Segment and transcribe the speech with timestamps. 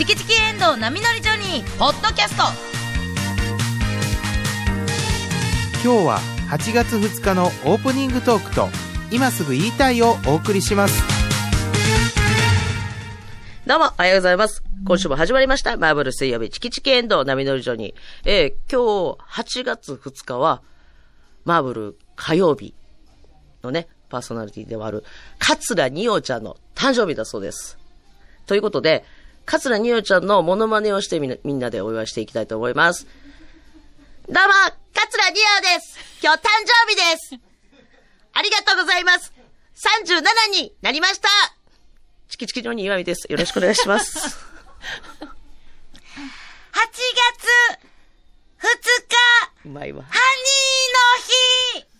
[0.00, 2.44] チキチキエンドウ波乗りジョニー」ポッドキャスト
[5.84, 8.70] 今日は8月2日のオープニングトークと
[9.10, 11.02] 今すぐ言いたいをお送りします
[13.66, 14.64] どうも、おはようございます。
[14.86, 15.76] 今週も始まりました。
[15.76, 17.94] マーブル水曜日、チキチキエンドウ波乗りジョニー。
[18.24, 20.62] えー、今日、8月2日は、
[21.44, 22.74] マーブル火曜日
[23.62, 25.04] のね、パーソナリティでもある、
[25.38, 27.78] 桂二葉ちゃんの誕生日だそうです。
[28.46, 29.04] ということで、
[29.50, 33.04] 桂二葉ちゃんのモノマネをしてみんなみんなでお祝いしていきたいと思います。
[33.04, 34.38] どうも、
[34.94, 37.34] 桂二葉です今日誕生日です
[38.32, 39.32] ありがとうございます
[40.06, 41.28] !37 になりました
[42.28, 43.26] チキチキジョニー岩見です。
[43.28, 44.18] よろしくお願いします。
[44.20, 45.34] 8月
[48.60, 48.70] 2
[49.64, 50.04] 日うまいわ。
[50.04, 51.90] ハニーの日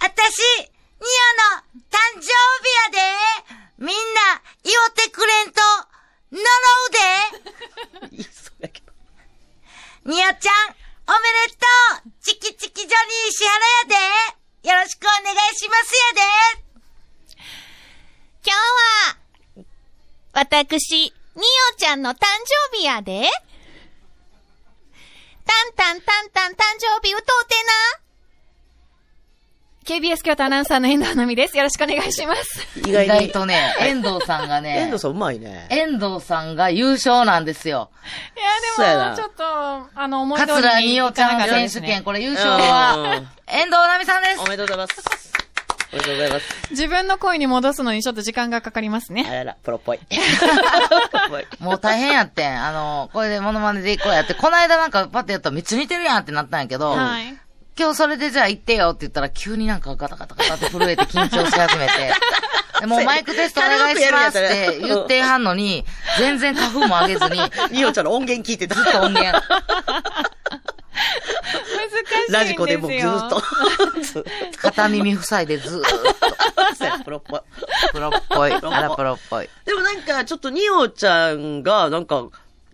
[0.00, 1.04] 私、ニオ
[1.52, 3.04] の誕生日や
[3.76, 5.60] でみんな、祝ってくれんと、
[6.32, 8.92] 呪うでいいそうやけど。
[10.04, 11.66] ニオちゃん、おめでと
[12.06, 13.88] うチキチキジョニー石原や
[14.62, 16.66] でよろしくお願いしますやで
[18.44, 18.58] 今日
[19.54, 19.64] は、
[20.32, 21.42] 私、ニ
[21.74, 22.26] オちゃんの誕
[22.72, 23.28] 生日やで。
[25.44, 27.54] タンタンタンタン誕生日歌うて
[28.00, 28.05] な。
[29.86, 31.56] KBS 京都アナウンサーの遠藤奈美です。
[31.56, 32.66] よろしくお願いします。
[32.84, 33.30] 意意外外に。
[33.30, 35.68] とね、 遠藤さんがね、遠藤さんうまいね。
[35.70, 37.90] 遠藤さんが優勝なんですよ。
[38.36, 40.52] いやでも、ちょっと、あの、思い通り
[40.94, 44.44] に桂二葉ちゃん選手権、これ優勝は、遠藤奈美さんですお。
[44.48, 45.32] めでとうございます。
[45.92, 46.46] おめでとうございます。
[46.70, 49.24] 自分の声に戻すのにちょっと時間がかかりますね。
[49.28, 49.98] あらら、プロっぽい。
[50.10, 52.60] プロっぽいもう大変やってん。
[52.60, 57.38] あの、これでモノマネでいこうやって、この間なんかパッてやったらめっちゃ似てるやんってなったんやけど、はい。
[57.78, 61.92] 今日それでじゃあ行ってよって言ったら急になんかガタガタガタって震えて緊張し始めて、
[62.80, 65.84] でもうマイクテストお願いしますって言ってはんのに、
[66.18, 67.40] 全然花粉も上げずに、
[67.78, 68.74] ニオちゃんの音源聞いてた。
[68.74, 69.32] ずっと音源。
[69.32, 69.40] 難
[71.90, 72.38] しいんですよ。
[72.38, 73.42] ラジコでもずーっと。
[74.58, 77.04] 片耳塞いでずーっと。
[77.04, 77.40] プロっぽい。
[77.92, 78.52] プロっぽい。
[78.52, 79.50] あらプロっぽい。
[79.66, 82.24] でもなんか、ちょっとニオちゃんが、なんか、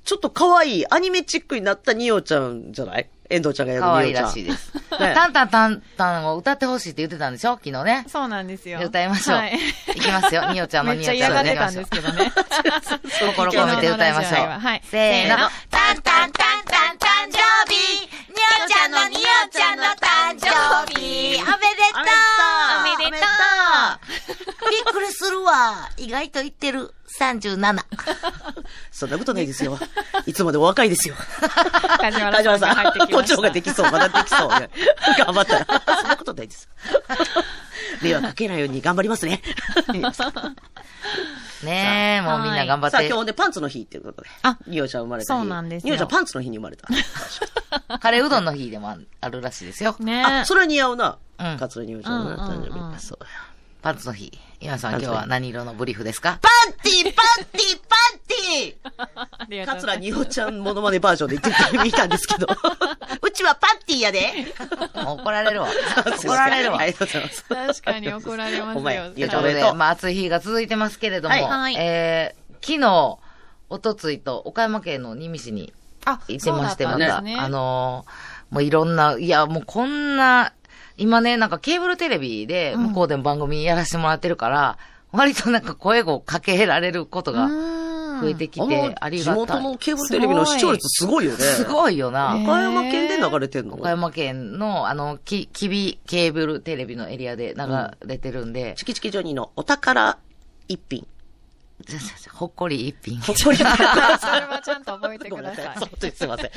[0.04, 3.08] ちょっと可愛い、アニメチックになったニオちゃんじゃない？
[3.32, 4.24] 遠藤ちゃんがやる可愛いニオちゃん。
[4.26, 4.72] らしいです。
[5.00, 7.52] ねタンタンタンタンを歌ってほしいって言ってたんでしょ？
[7.54, 8.04] 昨日ね。
[8.08, 8.80] そうなんですよ。
[8.82, 9.38] 歌いましょう。
[9.38, 9.58] はい。
[9.96, 10.44] い、きますよ。
[10.52, 12.32] ニオちゃんのめっちゃニオちゃん嫌がってたんすけどね。
[13.36, 14.48] 心込めて歌いましょう。
[14.60, 15.48] はいせーの。
[15.70, 17.38] タンタンタンタン誕生
[17.72, 18.34] 日ニ
[18.64, 20.46] オちゃんのニオちゃんの誕生
[20.92, 22.02] 日おめでとう
[22.80, 23.26] おめでと
[24.66, 25.88] うびっくりするわ。
[25.96, 26.92] 意外と言ってる。
[27.18, 27.84] 37。
[28.90, 29.78] そんなことないですよ。
[30.26, 31.14] いつまでお若いですよ。
[31.98, 33.36] 梶原さん、さんが入ってきこっちの。
[33.36, 33.90] 方ができそう。
[33.90, 34.48] まだできそう。
[34.48, 34.68] 頑
[35.34, 35.66] 張ったら。
[36.00, 36.68] そんなことないです。
[38.00, 39.42] 迷惑かけないように頑張りますね。
[41.62, 43.08] ねえ、もうみんな頑張っさあ、て。
[43.08, 44.28] 今日でパンツの日っていうことで。
[44.42, 45.38] あニオちゃん生まれた日。
[45.40, 46.88] そうなんですよニオちゃんパンツの日に生まれた。
[47.98, 49.94] カレーうどんの日でもあるらしいですよ。
[50.00, 51.18] ねあ、それは似合うな。
[51.38, 53.06] うんカツラニオちゃんの誕うんうんうん生日。
[53.06, 53.28] そうや。
[53.82, 54.32] パンツの日。
[54.60, 56.38] 今さん今日は何色のブリーフですか？
[56.40, 58.76] パンティパンティパンテ
[59.38, 62.46] ありがとうございますカツラニオちゃんモノマネバージョンで言ってみたんですけど。
[63.22, 64.32] うちはパンティやで。
[65.04, 65.68] 怒られるわ。
[66.16, 66.86] 怒られるわあ。
[66.86, 67.44] りがとうございます。
[67.44, 69.06] 確かに怒られますお前よ。
[69.16, 73.18] いやということで、まあ暑い日が続いてますけれども、はいはいえー、昨日、
[73.68, 75.72] おとついと岡山県の新見市に
[76.04, 80.52] あ、行ってまして、また、あのーもういろんな、いや、もうこんな、
[81.02, 84.78] 今ね、なんかケーブルテレビで向こうでも番組やらせてもらってるから、
[85.10, 89.40] 割となんか声をかけられることが増えてきあて、あり地がたい。
[89.40, 91.38] 元のケーブルテレビの視聴率すごいよね。
[91.38, 92.34] すごいよな。
[92.34, 93.74] ね岡山県で流れてんの？
[93.74, 100.18] 岡山県の、あの、き、きびケーブルテレビのエリアで流れてるんで、チキチキジョニーのお宝
[100.68, 101.04] 一品。
[102.32, 103.20] ほっこり一品。
[103.20, 103.56] ほっこり。
[103.60, 105.66] それはちゃんと覚えてください。
[105.78, 106.50] 本当にすいません。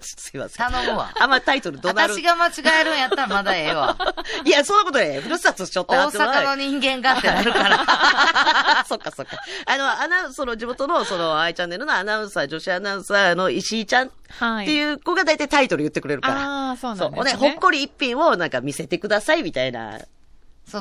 [0.00, 0.70] すいません。
[0.70, 1.10] 頼むわ。
[1.20, 2.22] あんまタイトルどなる私。
[2.22, 3.96] が間違えるんやったらまだええわ。
[4.44, 8.84] いや、そんなことね、ふるさとしょって大阪の人間がってなるから。
[8.88, 9.38] そっかそっか。
[9.66, 14.66] あの、アナウンその地元の、その、アイチャンネルのアナウンサー、女子アナウンサーの石井ちゃんっはい。
[14.66, 16.40] ていう子が大体タイトル言ってくれるから。
[16.40, 17.32] ああ、そうそうんですね。
[17.34, 19.98] ほっこり一品をなんか見せてくださいみたいな、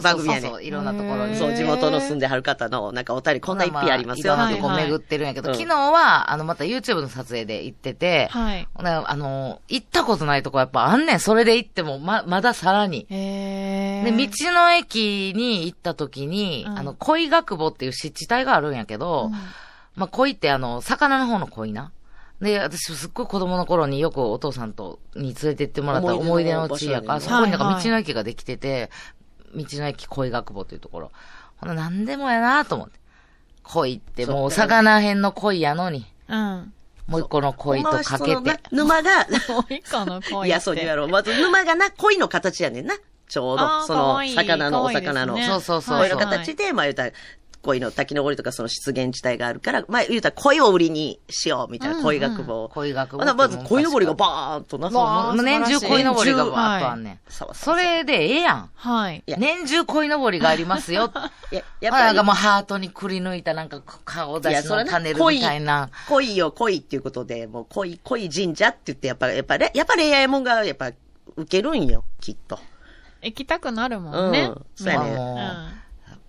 [0.02, 0.64] 番組やねそうそうそう。
[0.64, 1.36] いろんなところに。
[1.36, 4.36] そう、地元の住んではる方の、なんかお便りこんな一品ありますよ。
[4.36, 8.68] まあいろんなとこはいはい巡ってるんやけど、うん昨日は、あの、また YouTube の撮影で行ってて、はい。
[8.76, 11.20] あの、行ったことないとこやっぱあんねん。
[11.20, 13.06] それで行っても、ま、まださらに。
[13.10, 14.12] へえ。
[14.12, 19.32] で、道の駅に行った時に、うんあの、恋学母っていう湿地帯があるんやけど、
[19.96, 21.92] まあ、恋ってあの、魚の方の恋な。
[22.42, 28.90] で、私すっごい子供の頃によくお父さんと、に連れて行ってもらった思い出のの地やから、そこになんかはいはい道の駅ができてて、
[29.56, 31.12] 道の駅恋学母っていうところ。
[31.58, 33.00] ほな、なんでもやなと思って。
[33.64, 36.74] 恋って、もう魚辺の恋やのに、うん。
[37.08, 38.60] もう一個の恋とかけて。
[38.72, 40.48] 沼が、 もう一個の恋。
[40.48, 41.08] いや、そうやろう。
[41.08, 42.96] まず沼がな、恋の形やねんな。
[43.28, 43.86] ちょうど。
[43.86, 45.38] その魚のお魚の。
[45.38, 47.12] そうそうそう恋の形で、まあ言うたら、
[47.64, 52.70] 恋の滝登りとかその湿原地帯があるから、まあ言うたら恋を売りにしようみたいな恋学部を。
[52.70, 57.20] 恋学部まず恋登りがバーンとな、そう年中恋登りがバーっとあんねん。
[57.30, 58.70] そうそれでええやん。
[58.76, 59.24] はい。
[59.26, 61.12] 年中恋登りがありますよ。
[61.52, 65.90] いや、やっぱりんかもうハートにくり抜いたなんか顔出しのパネルみたいな。
[66.10, 70.92] 恋よ恋っていうことで、もう恋、恋神社って言って、やっぱ、やっぱ、やっぱ恋愛もんが、やっぱ、
[71.36, 72.60] 受けるんよ、きっと。
[73.22, 74.42] 行きたくなるもんね。
[74.42, 75.83] うんそうやね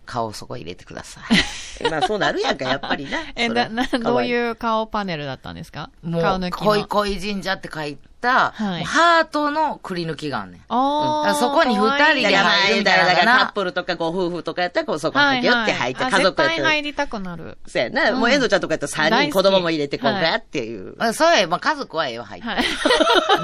[0.05, 1.21] 顔そこ入れてくださ
[1.91, 3.19] まあ、そうなるやんか、やっぱりな。
[3.35, 5.91] え、な、な、どういう顔パネルだったんですか？
[6.03, 6.07] い。
[6.07, 6.51] もう。
[6.51, 10.61] 恋恋神社って書いた、はいハートのくり抜きがあんねん。
[10.69, 11.27] ああ。
[11.29, 16.69] だからそこに二人で入るみたいなだからカップルとかご夫婦とかやったら、こう、そこにギュって入って、はいはい家族やったら。
[16.71, 17.59] 入りたくなる。
[17.67, 18.13] そうやな。
[18.13, 20.95] もう、遠藤ちゃんとかやったら3人子供も入れて、こう、はいガーっていう。
[20.99, 22.49] あそうや、まあ家族はええわ、入って。
[22.49, 22.65] はい。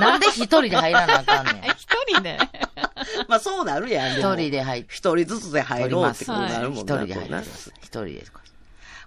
[0.00, 1.56] なんで一人で入らなあかんねん。
[1.64, 2.38] え、 一人で？
[3.28, 4.12] まあ、そうなるやん。
[4.12, 4.94] 一人で入って。
[4.94, 6.94] 一人ずつで入ろうってことになるもんな。
[6.94, 7.72] 一人で入ってこうなます。
[7.80, 8.24] 一人で。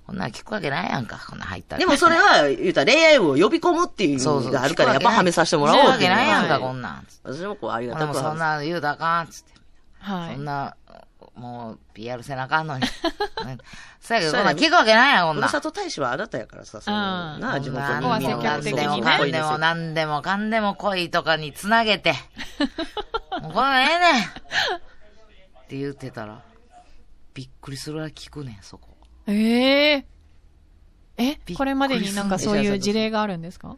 [0.06, 1.80] こんなん聞くわけないやんか、こんなん入ったら。
[1.80, 7.08] でもそれは、言うたら恋愛を呼び込むっていう意味があるから、やっぱはめさせてもらおう聞くわっていうのはけないやんか、はいこんなん。
[7.24, 9.54] 私もこう、ありがでたくもそんな言うたらあかん、つって。
[10.00, 10.36] はい。
[10.36, 10.76] そんな、
[11.36, 12.82] もう、PR せなあかんのに。
[12.82, 12.90] ね
[14.02, 15.50] そうやけど、こんなん聞くわけないやん、こんなん。
[15.50, 17.96] ふるさと大使はあなたやからさ、そのうんなあ、地元に。
[17.96, 22.14] ここは積極的にね何でも何でもかんでも恋とかにつなげて。
[23.42, 24.28] もうこれええねんっ
[25.68, 26.42] て言ってたら、
[27.34, 28.93] びっくりするぐらい聞くねん、そこ。
[29.28, 30.06] ええ
[31.18, 33.78] えりこれまでになんかそういう事例があるんですか？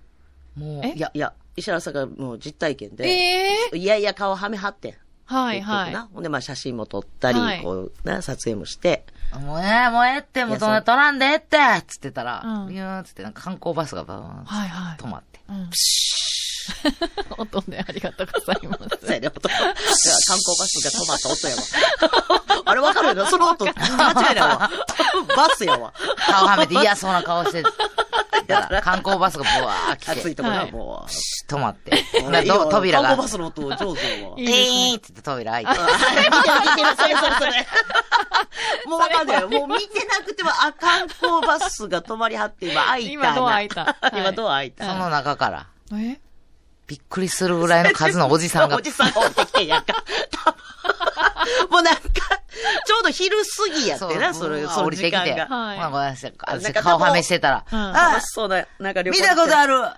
[0.58, 4.94] え、もういや、いや、石原さんがもう実体験で、ええいやいや顔はめはってん。
[5.26, 5.92] はい結局はい。
[5.94, 6.10] な。
[6.14, 11.58] ほんで、まあ写真も撮ったり、はいこう、な、撮影もして、もうええ、もうええって、もうそんな取らんでええって
[11.88, 14.98] つってたら、うんビューンつってなんか観光バスがバーンはいはい。
[14.98, 15.40] 止まって。
[15.50, 15.70] うん。
[17.38, 18.98] 音でありがとうございます。
[19.02, 19.50] そうやね、音。
[19.50, 19.60] いや
[20.28, 21.62] 観光バスが止まった音やわ。
[22.66, 23.74] あれわかるよな、その音、間違
[24.14, 24.72] いないわ。
[25.36, 25.94] バスやわ。
[26.26, 27.64] 顔はめて嫌そうな顔して
[28.82, 31.52] 観光バスがブワー来て、暑いとこな、はいもう。
[31.52, 32.04] 止まって。
[32.70, 34.36] 扉が観光バ、スの音上手やわ。
[34.38, 35.72] いいですねえーって言って扉開いて。
[35.72, 35.90] 見てる
[36.60, 37.68] 見てる、それそれそれ。
[38.86, 39.50] もうわかんないよ。
[39.50, 43.32] もう見てなくても、あ、観光バスが止まりはって、今開いたな。
[43.32, 44.86] 今ドア開いたはい今ドア開いた。
[44.86, 46.20] その中から、え？
[46.88, 50.04] びっくりするぐらいの数のおじさんがお、じさんが降りてきてんやんか。
[51.70, 52.02] もうなんか、
[52.86, 55.18] ちょうど昼過ぎやってな、それ、その降りてきて。
[55.18, 55.38] はい
[55.78, 56.34] まあごめんなさい
[56.74, 59.82] 顔はめしてたら、うん楽しそうな、なんか見たことある。
[59.82, 59.90] る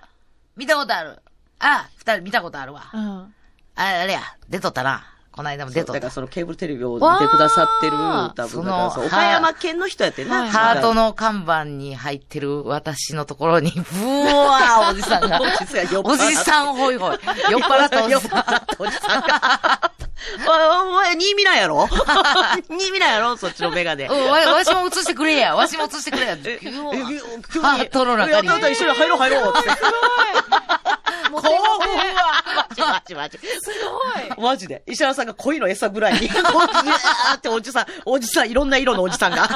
[0.56, 1.18] 見たことある
[1.58, 2.90] あ、二人見たことあるわ。
[2.92, 3.00] うん。
[3.00, 3.34] あ
[3.76, 5.06] あれや、出とったな。
[5.38, 6.10] この間も出とっただから。
[6.10, 10.40] そのケーブルテレビを見てくださってる、わ多分、その岡山県の人やってんな。
[10.40, 17.18] はいハートの看板に入ってる私のところに、ブワーおじさんが おじさん酔っ払っておじさんホイホイ。
[17.52, 18.18] 酔っ払ったおじさん。
[18.18, 19.92] 酔っ払ったおじさんが。
[20.46, 21.88] おお前、新見なんやろ？
[22.68, 23.36] 新見なんやろ？
[23.36, 24.06] そっちのメガネ。
[24.06, 25.54] うんわ、わしも映してくれや。
[25.56, 26.36] わしも映してくれや。
[26.44, 27.04] え、急にえ
[27.52, 29.68] 急にハートの中にやったやった一緒に入ろう入ろうって。
[31.30, 31.58] もう興奮
[32.14, 33.38] はマジマジマジ。
[33.38, 34.40] すごい。
[34.40, 34.82] マジで。
[34.86, 39.46] 石原さんが恋の餌ぐらいに、こう、っておじさん、おじさん、いろんな色のおじさんが、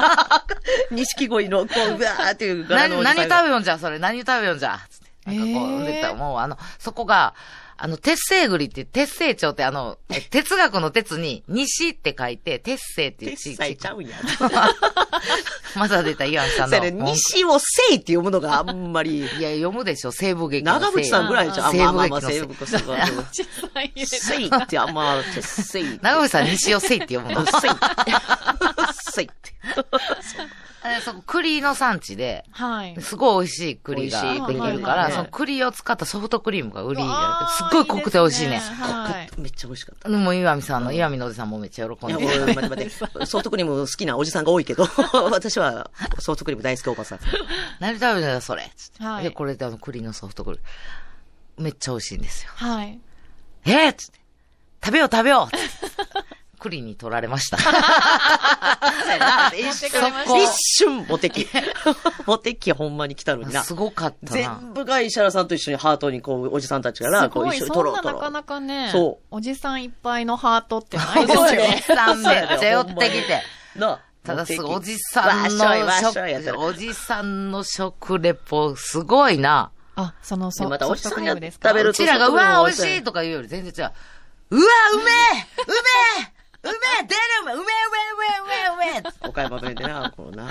[0.91, 3.37] 錦鯉の、こう、ぐわーっていう柄の何、何おじさんが。
[3.37, 3.97] 食べよんじゃ、それ。
[3.99, 4.79] 何食べよんじゃ。
[4.89, 5.31] つって。
[5.31, 7.33] なんかこう、えー出たもうあの、そこが、
[7.77, 14.15] あの、鉄星栗って、鉄星町ってあの、え哲学の鉄に、西って書いて、鉄星っていう鉄地斎ちゃうんや。
[15.75, 16.77] まだ出た岩見さんの。
[16.77, 21.65] それ、西をせいって読むのがあんまり、いや、読むでしょ、西部劇の長渕さんぐらいじゃん。
[21.67, 22.99] あ西部劇の西西部すごい。
[23.31, 25.99] 小さい入れせいってあんま、せい。
[26.01, 27.45] 長渕さん西をせいって読むの。
[27.59, 27.71] せい。
[29.13, 29.53] せいって。
[30.85, 33.01] えそこ、栗の産地で、はい。
[33.01, 38.61] すごい美味しい栗ができるから、ねその栗を使ったソフトクリームが売りにわーすっごい濃くて美味しいね。
[39.37, 40.09] めっちゃ美味しかった。
[40.09, 42.89] でも、岩見さんの、岩見のおじさんもめっちゃ喜んいや、でもう、待って待って。
[43.25, 44.87] ソフトクリーム好きなおじさんが多いけど、
[45.31, 47.19] 私はソフトクリーム大好きおばさん。
[47.79, 48.71] 何食べるんだよ、それ。
[48.75, 51.63] つってはいで、これであの栗のソフトクリーム。
[51.63, 52.51] めっちゃ美味しいんですよ。
[52.55, 52.99] はい。
[53.65, 54.23] えー、つって。
[54.83, 55.82] 食べよう食べようつって
[56.63, 57.57] 栗に取られました。
[59.57, 59.89] 一瞬、
[60.41, 61.47] 一瞬、モテキ。
[62.25, 63.73] モテキほんまに来たのになす。
[63.73, 64.59] ごかったな。
[64.59, 68.13] 全部が石原さんと一緒にハートにこう、おじさんたちがな、こう一緒にそんな撮ろう撮ろう。
[68.15, 73.43] なかなかね、そうおじさんいっぱいのハートってないですよおじさんめっちゃ寄ってきて。
[73.75, 79.71] なただすごい、おじんさんのおじさんの食レポ、すごいな。
[79.95, 83.93] あ、そのソでまたおじさんが食べるうちらが、うわ、美味しいとか言うより全然違う。
[84.51, 84.61] うわ、
[84.93, 85.05] うめえ
[85.65, 85.73] うめ
[86.23, 86.32] え
[86.63, 90.49] うめえ出るうめえうめえうめえうめえうめえ岡山弁でな、こうな。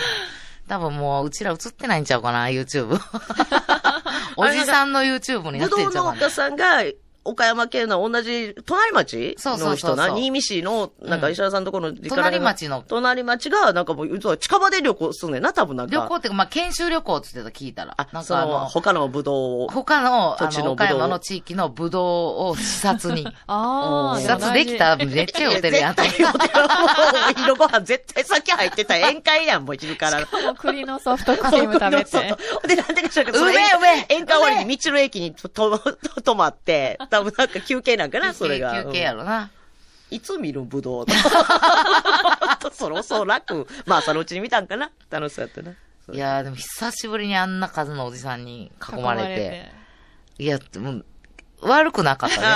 [0.69, 2.99] 多分もう、うちら映ってないんちゃうかな、YouTube。
[4.37, 6.11] おじさんの YouTube になってぶどんちゃうかな。
[6.13, 6.83] う農家さんが、
[7.25, 15.95] 岡山県の同じ、隣町の人な、新見市の、なんか石原さんのところの隣町の隣町が、なんかもう、近場で旅行すんねんな、多分なんか。
[15.95, 17.95] 旅行っていうか、まあ、研修旅行って言ってた聞いたら。
[17.97, 19.69] あ、なんその、かあの、他のぶどうを。
[19.69, 22.05] 他の、あの、土地の岡山の地域のブドウ
[22.51, 23.27] を視察に。
[23.47, 25.95] ああ、視察できたらめっちゃ酔ってるやん。
[25.95, 26.61] 絶対酔ってる。
[26.61, 26.69] もう、
[27.31, 30.21] お昼ご飯絶対先入ってた宴会やん、もう昼から。
[30.21, 32.23] もう栗のソフトクリーム食べそう
[32.63, 32.75] て。
[32.75, 38.85] で、なんでかしらんけど、それうめえうめえ宴会終わりに道の駅にと、と、と泊まって、多分なんか休憩なんかな、それが。
[38.85, 39.51] 休憩やろな。
[40.11, 41.07] いつ見るぶどう
[42.73, 43.67] そろそろ楽。
[43.85, 45.73] まあ、そのうちに見たんかな楽しそうやったな。
[46.13, 49.73] いやーでも久しぶりにあんな数のおじさんに囲まれて。
[50.39, 51.05] いや、もう、
[51.61, 52.47] 悪くなかったね。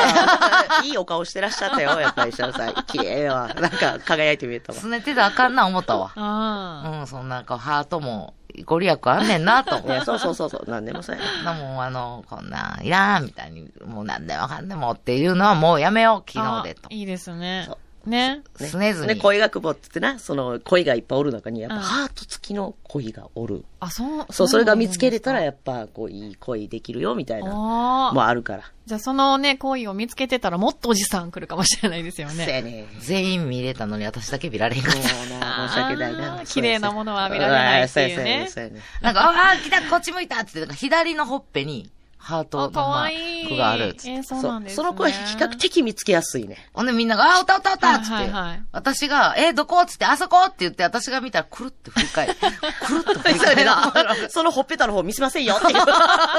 [0.88, 2.84] いいお顔してらっしゃったよ、やっぱり石原さん。
[2.86, 3.54] 綺麗やわ。
[3.54, 4.78] なんか、輝いて見えたわ。
[4.78, 6.12] すねてたらあかんな思ったわ。
[6.16, 8.32] あうん、そんなんかハートも
[8.64, 16.88] ご利益あんねんなと思 いや、そうそうそうそう、なんでもそうやもうあの、こんなんいらんみたいに、もうなんでもかんでもっていうのはもうやめよう、昨日でとあ。
[16.90, 17.78] いいですねそ。
[18.08, 18.42] ね。
[18.60, 23.64] ねすねずにね、恋が久保って言ってな、その恋がいっぱいおる中に、やっぱうんハート付きの恋がおる。
[23.80, 24.26] あ、そう。
[24.30, 28.12] そう、それが見つけれたら、ややっぱ、こう、いい恋できるよ、みたいな、ああ。
[28.12, 28.64] もあるから。
[28.86, 32.48] じゃあそのね、恋を見つけてたらもっとおじさん来るかもしれないですよそうね。
[32.48, 32.86] やね。
[33.00, 35.00] 全員見れたのに私だけ見られへんかった。
[35.00, 36.38] 申し訳ないあな。
[36.42, 38.80] ー綺麗なものは見られないっていうねそうやね。
[39.00, 43.44] なんか、ああ、来た、こっち向いたって言って、なんか左のほっぺにハートあ、のかわマいい。
[43.44, 46.56] ークがあるっつっその子は比較的見つけやすいね。
[46.72, 48.32] ほんでみんなが、あ、おったおったおったっつって、
[48.72, 49.80] 私が、え、どこ?
[49.82, 50.44] っつって、あそこ?
[50.46, 52.34] って言って、私が見たら、くるって振り返る。
[52.34, 53.64] くるっと振り返る。
[53.66, 53.92] な。
[54.28, 55.74] そのほっぺたの方見せませんよっていう。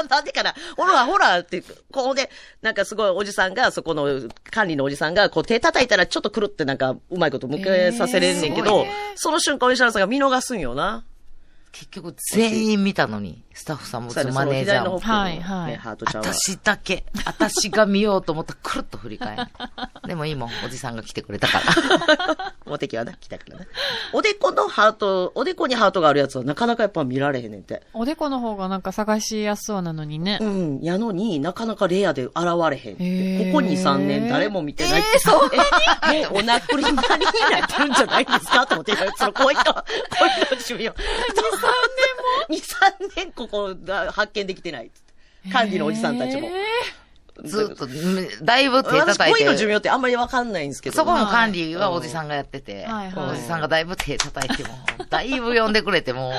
[0.08, 0.54] なんでかな。
[0.76, 2.30] ほら、ほらって、こうで、
[2.60, 11.04] なんかすごいおじさんが、そこの管理のおじさんが、こう手叩いたらちょっとくるってなんか、うまいこと向けさせれんねんけど、えーその瞬間、石原さんが見逃すんよな。
[11.72, 16.32] 結局、全員見たのに、スタッフさんも、マネージャーもはいはいね、ハートちゃんは。
[16.32, 19.42] 私だけ、私が見ようと思ったら、くるっと振り返る。
[20.06, 22.54] でもいいもん、おじさんが来てくれたから。
[22.70, 23.64] お敵はな、来たからな。
[24.12, 27.82] おでこのハート、おでこにハートがあるやつはなかなかやっぱ見られへんねんて。
[27.94, 30.44] おでこの方がなんか探しやすそうなのにねう。
[30.44, 30.80] ん。
[30.80, 32.34] やのになかなかレアで現
[32.70, 33.50] れへんって。
[33.52, 35.08] ここ2、3年誰も見てないって。
[35.14, 38.64] えー、そんなにおなくりまりになってるんじゃないですか？
[38.68, 39.84] と思って、その恋の、恋の
[40.52, 40.92] 趣味を。
[40.92, 41.77] 2、3年も
[42.48, 44.90] ?2、3年ここだ発見できてない。
[45.52, 46.48] 管理のおじさんたちも。
[47.44, 47.86] ずっと、
[48.44, 49.40] だいぶ手私、叩いて。
[49.44, 50.96] 恋の寿命ってあんまりわかんないんですけど。
[50.96, 54.70] そこも管理はおじさんがやってて、はいはいおじさんがだいぶ手叩いても、
[55.08, 56.32] だいぶ呼んでくれても、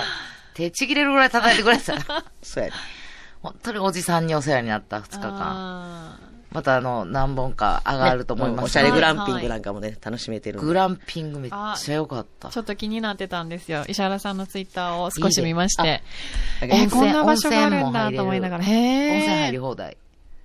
[0.54, 1.96] 手ちぎれるぐらい叩いてくれてた。
[2.44, 2.76] そうやね。
[3.42, 6.29] 本当におじさんにお世話になった2日間。
[6.52, 8.60] あまたあの、何本か上がると思います。
[8.60, 12.52] うんおしゃれグランピングなんかもね、楽しめてるグランピングめっちゃ良かったー。
[12.52, 13.86] ちょっと気になってたんですよ。
[13.88, 15.82] 石原さんのツイッターを少し見まして。
[16.62, 18.64] あえーこんな場所があるんだと思いながら。
[18.64, 19.62] へ温泉入りー。
[19.62, 19.98] 放題。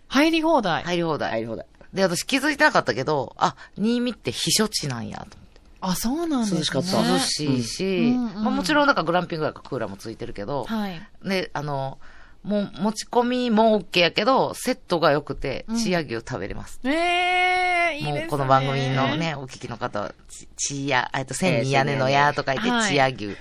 [0.08, 0.82] 入り放題。
[0.84, 1.30] 入り放題。
[1.30, 1.66] 入り放題。
[1.94, 5.60] で、私気づいてなかったけど、あ、新見って避暑地なんやと思って。
[5.80, 6.58] あ、そうなんですね。
[6.58, 11.00] 涼しかった涼しいし、うんうんうんまあ、もちろんなんかグランピングやからクーラーもついてるけど、はい。
[11.24, 11.98] で、あの、
[12.44, 15.76] もう持ち込みも OK やけど、セットが良くて、うん。
[15.78, 16.78] チヤ牛食べれます。
[16.84, 18.20] ええいいですね。
[18.20, 23.36] もうこの番組のね、お聞きの方は、ち、ちや、えっと、千に屋根の屋と書いて、はいチヤ牛。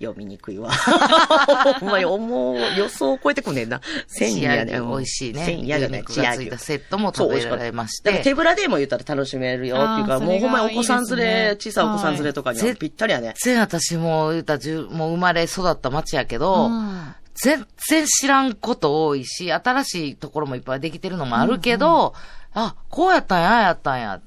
[0.00, 0.72] 読みにくいわ。
[1.78, 3.80] ほんまに思う、予想を超えてくんねんな。
[4.08, 4.72] 千チやね。
[4.72, 5.44] ヤ牛美味しいね。
[5.44, 5.88] 千やじゃ
[6.34, 6.58] ついた。
[6.58, 8.10] セットも食べられまして。
[8.10, 11.84] だから手、ぶらでも言ったら楽しめるよっていうか、もうほんまにお子さん連それね小さい。
[11.84, 12.76] お子さん連れとかにははい。
[12.76, 13.34] ぴったりやね。
[13.44, 22.14] 全然私も言うたらじゅ、もう生まれ育った町やけど、うん全然知らんこと多いし、新しいところもいっぱいできてるのもあるけど、
[22.54, 24.20] あ、こうやったんや、ああやったんや。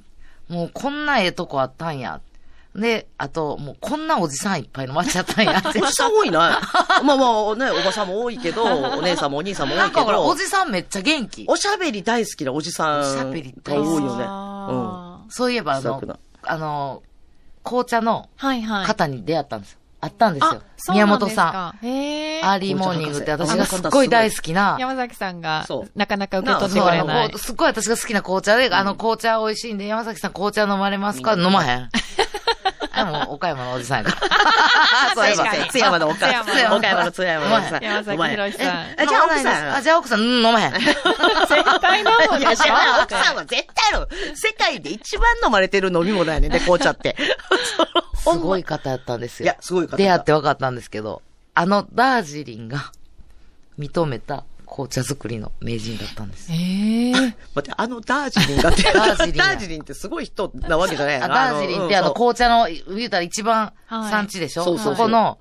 [0.50, 2.22] もうこんなええとこあったんや。
[2.76, 5.86] で、あと、もうこんなおじさんいっぱいの街やったんやって お。
[5.86, 6.60] じさん多いな。
[7.04, 11.46] まあまあね、おばさんも多いけど、お姉さんもお兄さんも多けないんかほら、おど、じさんめっちゃ元気。
[11.48, 14.24] おしゃべり大好きなおじさんおしゃべりが大好き多いよね。
[14.24, 15.30] うん。
[15.30, 16.02] そういえばあの
[16.44, 17.04] あの、
[17.64, 18.86] 紅茶のはいはい。
[18.86, 19.80] 方に出会ったんですよ。
[20.04, 20.62] あったんですよ。
[20.92, 21.56] 宮本さん。
[21.56, 27.32] アーリーモーニングって私がすっごい大好きな、山崎さんがそう、なかなか受け取ってくれない。
[27.38, 31.34] すっごい私が好きな紅茶で、あの、紅茶美味しいんで、山崎さん紅茶飲まれますか？
[31.34, 31.90] 飲まへん。
[32.94, 35.14] あ、もう、岡山のおじさんやから。
[35.16, 37.84] そういえば津山のお山の岡山の津山のお母さん。
[37.84, 38.96] 山崎博さん。
[38.98, 39.76] あ、じゃあ奥さん。
[39.76, 40.74] あ、じゃあ奥さん、うん、飲まへん。
[40.78, 43.04] 絶対飲むんいや、でしょ知らない。
[43.04, 47.16] 奥さんは絶対の、世界で一番飲まれてる飲み物やねんね、 紅茶って。
[48.16, 49.46] すごい方やったんですよ。
[49.46, 51.22] いやすごい方出会って分かったんですけど、
[51.56, 52.92] あの、ダージリンが
[53.80, 56.52] 認めた紅茶作りの名人だったんです。
[56.52, 58.82] ええ待って、あのダージリンだって。
[58.92, 61.20] ダージリンやダージリンってすごい人なわけじゃない。
[61.20, 65.38] ダージリンってあの、うん紅茶の、言うたら一番はい産地でしょ、そうそうそうそこの、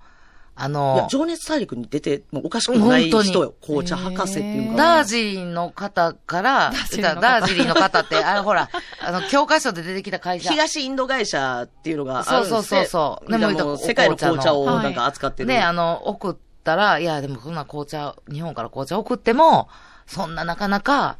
[0.54, 3.54] あの、情熱大陸に出てもおかしくない本当に人よ。
[3.62, 4.76] 紅茶博士っていうか。
[4.76, 8.68] ダージリンの方から、ダージリンの方って、あの、ほら、
[9.00, 10.50] あの、教科書で出てきた会社。
[10.50, 15.48] 東インド会社っていうのがあるんですそうそうそうそうででもも世界の紅茶をはいなんか扱ってる。
[15.48, 19.68] ね、あの、送ったら、いや、でもそんな紅茶、日本から紅茶送っても、
[20.06, 21.18] そんななかなか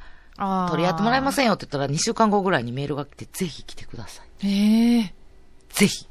[0.71, 4.47] 取り合ってもらえませんよって言ったら、2週間後ぐらいにメールが来て、ぜひ来てください。
[4.47, 4.51] ん。
[4.51, 5.15] へえ。
[5.71, 6.07] ぜひ、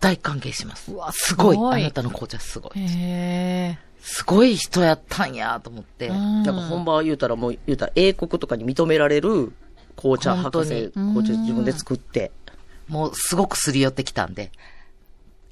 [0.00, 0.92] 大歓迎します。
[0.92, 1.56] うわすごい。
[1.56, 2.78] すごいあなたの紅茶すごい。
[2.78, 3.78] へえ。
[4.02, 6.08] すごい人やったんやと思って。
[6.08, 9.52] うんなんか本場言うたらもう言うたら英国とかに認められる
[9.96, 12.32] 紅茶博士、本当に紅茶自分で作って。
[12.88, 14.50] もうすごくすり寄ってきたんで、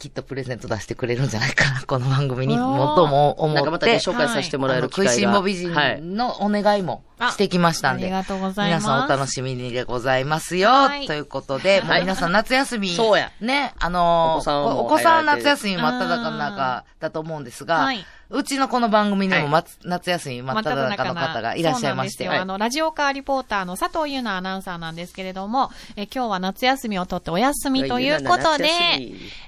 [0.01, 2.57] きっとプレゼント出してくれるんじゃないかな、 この番組に。
[2.57, 5.13] もっとも思なんかまたね、って、紹介させてもらえる機会が。
[5.13, 6.01] 食いしん坊美人はい。
[6.01, 8.05] のお願いもしてきましたんで。
[8.05, 8.85] あありがとうございます。
[8.85, 10.71] 皆さんお楽しみにでございますよ。
[10.71, 11.07] はい。
[11.07, 12.89] ということで、もう皆さん夏休み。
[12.91, 13.31] そうや。
[13.41, 18.05] ね、あのーお子さん夏休み真っ只中だと思うんですが、はい。
[18.33, 22.29] うちのこの番組にも、夏休み真っ只中の方がいらっしゃいまして。
[22.29, 28.69] あの、ラジオカーリポーターの佐藤優奈アナウンサーなんですけれども、え今日は夏休みを取ってお休みということで、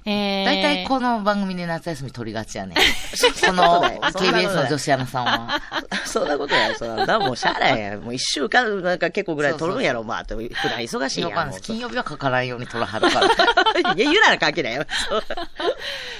[0.04, 2.74] えー、大体この番組で夏休み取りがちやね。
[3.22, 5.60] こその KBS の女子アナさんは。
[6.04, 6.74] そんなことない。
[6.74, 8.00] そんな、もうしゃあないやん。
[8.00, 10.24] もう一週間なんか結構ぐらい取るんやろ、まあ。
[10.24, 11.60] 普段忙しいやん。
[11.60, 13.26] 金曜日はかからんように取らはるから。
[13.94, 14.86] いや、言うなら関係ないよ。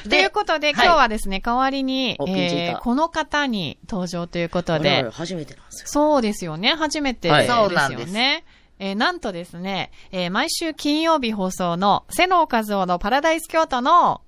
[0.09, 5.87] ということで、今日はですね、代わりに、えー、この方に登場ということ我で々、初めてなんですよ。
[5.89, 6.75] そうですよね。
[6.75, 8.45] 初めてはいですよそうなんですね。
[8.79, 14.23] えーなんとですね、えー毎週金曜日放送の瀬能和夫のパラダイス京都の、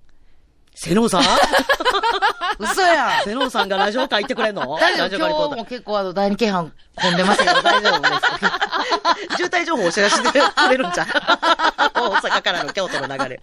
[0.74, 1.22] 瀬能さん？
[2.58, 3.24] 嘘やん。
[3.24, 4.76] 瀬能さんがラジオ会行ってくれんの？
[4.78, 8.20] 大丈夫ラジオ会リポーター今日も結構あの、第二京阪混んでましたけど、 大丈夫です。
[8.20, 8.60] か
[9.36, 11.04] 渋滞情報を知らせてくれるんじゃ。
[11.04, 11.06] ん。
[11.94, 13.40] 大阪からの京都の流れ。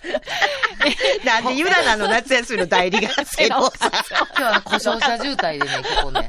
[1.23, 3.91] なんで、ゆらなの夏休みの代理が瀬能さん。
[3.91, 4.01] 今
[4.35, 6.27] 日はあの故障車渋滞でね、結構ね。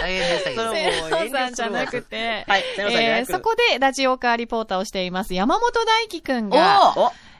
[0.00, 0.66] 大変でしたけど。
[0.66, 5.32] それ瀬能さんじゃなくて、はいえーそこでラジオカーリポーターをしています。
[5.34, 6.92] 山本大輝くんが、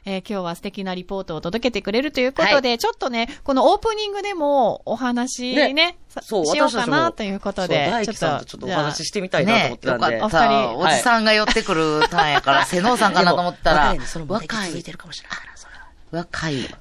[0.09, 10.15] えー今日は素敵なリポートを届けてくれるということで、ちょっとね、このオープニングでもお話ね、ねさそうしようかなということで、大輝さんとちょっとお話ししてみたいなと思ねってたんで。
[10.15, 10.77] よかっお二人た。
[10.77, 15.39] おじさんが寄ってくるターンやから、 瀬能さんかなと思ったら若い若い続いて、るかもしれない。
[15.43, 15.87] あらそれは
[16.23, 16.75] 若い。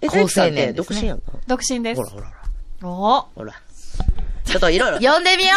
[0.00, 2.10] え、高青年ね独身やんの独身ですほら。
[2.10, 2.32] ほらほ
[2.82, 2.90] ら。
[2.90, 3.54] おほら。
[4.44, 5.12] ちょっといろいろ。
[5.12, 5.50] 呼んでみよ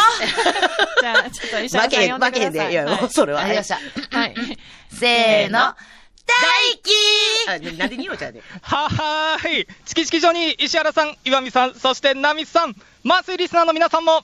[1.01, 2.39] じゃあ、ちょっと 石原さん負け。
[2.39, 2.71] 負けで。
[2.71, 3.41] いや、はそれは。
[3.41, 3.79] うありました。
[4.11, 4.35] はい。
[4.93, 5.73] せーの。
[6.27, 8.43] 大輝あ、なんでニオちゃんで。
[8.61, 9.67] ははーい。
[9.85, 14.23] チキチキジョニー、石原さん、岩見さん、そしてナミさん、マースイリスナーの皆さんも、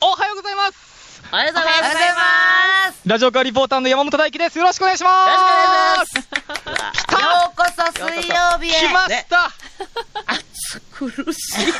[0.00, 1.22] おはようございます。
[1.30, 1.82] ありがとうござい
[2.14, 3.00] ます。
[3.04, 4.58] ラジオカーリポーターの山本大輝です。
[4.58, 6.16] よろしくお願いします。
[6.16, 7.16] よろしくお願いします。
[7.16, 8.88] ようこそ水曜日へ。
[8.88, 9.52] 来ました。
[10.92, 11.72] 苦しい。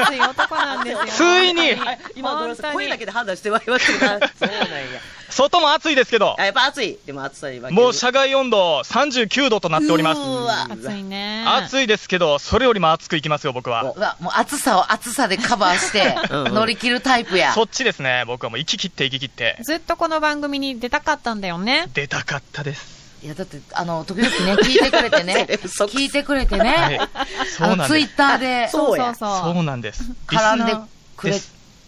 [0.00, 1.06] 熱い男なんですよ。
[1.06, 2.72] ついにはい今ごめんなさい。
[2.72, 4.28] 本当に声だけで判断してまいりましたが。
[4.38, 5.00] そうなんや。
[5.30, 6.98] 外も暑いですけどあ、、やっぱ暑い。
[7.06, 7.74] でも暑さに負ける。
[7.74, 10.20] もう車外温度39度となっております。
[10.20, 11.44] うーわ暑いね。
[11.46, 13.82] 暑いですけど、それよりも暑くいきますよ、僕は。
[13.96, 16.16] うわ、もう暑さを暑さでカバーして
[16.50, 17.52] 乗り切るタイプや。
[17.52, 18.24] そっちですね。
[18.26, 19.58] 僕はもう息切って息切って。
[19.62, 21.86] ずっとこの番組に出たかったんだよね。
[21.94, 22.96] 出たかったです。
[23.22, 27.00] いや、だって、あの、時々ね、聞いてくれてね、 聞いてくれてはいね、。
[27.14, 28.16] あの、そうなんですツイッ。
[28.16, 30.04] ターでそうやそうそうなんです。
[30.28, 30.76] 絡んで
[31.16, 31.40] くれ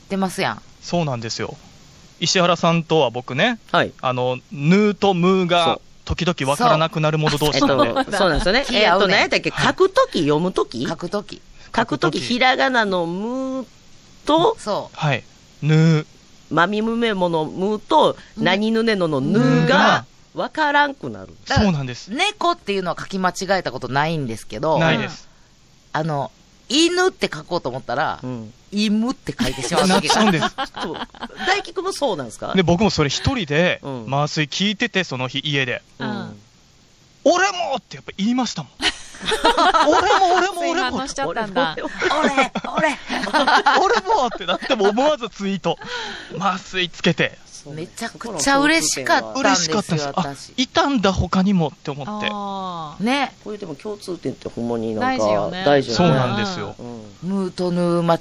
[0.09, 0.63] てますやん。
[0.83, 1.57] そうなんですよ。
[2.21, 3.93] 石原さんとは僕ね、はい。
[4.01, 8.65] あの、ヌーとムーそがう時々わからなくなるもの同士えっと、なので、そうなんですよね。
[8.73, 9.51] えっと、何やったっけ？
[9.51, 11.41] 書くとき、読むとき書くとき。
[11.75, 13.67] 書くとき、ひらがなのむ
[14.25, 15.23] と、そはい。
[15.63, 16.07] ヌー、
[16.51, 21.35] まみむめものむと、何ぬねののぬが、わからんくなる。
[21.47, 22.15] だからそうなんですう。。
[22.15, 25.29] 猫っていうのは書き間違えたことないんですけど、ないです。
[25.93, 26.31] あの、
[26.69, 28.53] 犬って書こうと思ったらう、ん。
[28.71, 30.47] 犬って書いてしまう時がなっちゃうんです。
[31.47, 32.53] 大輝くんもそうなんですか？
[32.55, 36.39] で、僕もそれ一人で、うん麻酔聞いてて、その日家で、うん
[37.25, 38.73] 俺もってやっぱ言いましたもん。
[39.91, 41.77] 俺も俺も追俺も反応しちゃったんだ。
[41.77, 42.99] 俺、俺。
[43.83, 45.77] 俺もってなっても思わずツイート。
[46.39, 47.37] 麻酔つけて。
[47.75, 50.53] めちゃくちゃ嬉しかったん嬉ですよしかったです。
[50.57, 53.05] いたんだ他にもって思って。
[53.05, 53.35] ね。
[53.45, 56.75] これでも共通点ってほんまになんか、大事よね大事よねそうなんですよ。
[56.79, 57.03] うん。
[57.23, 58.19] ムーとヌー間違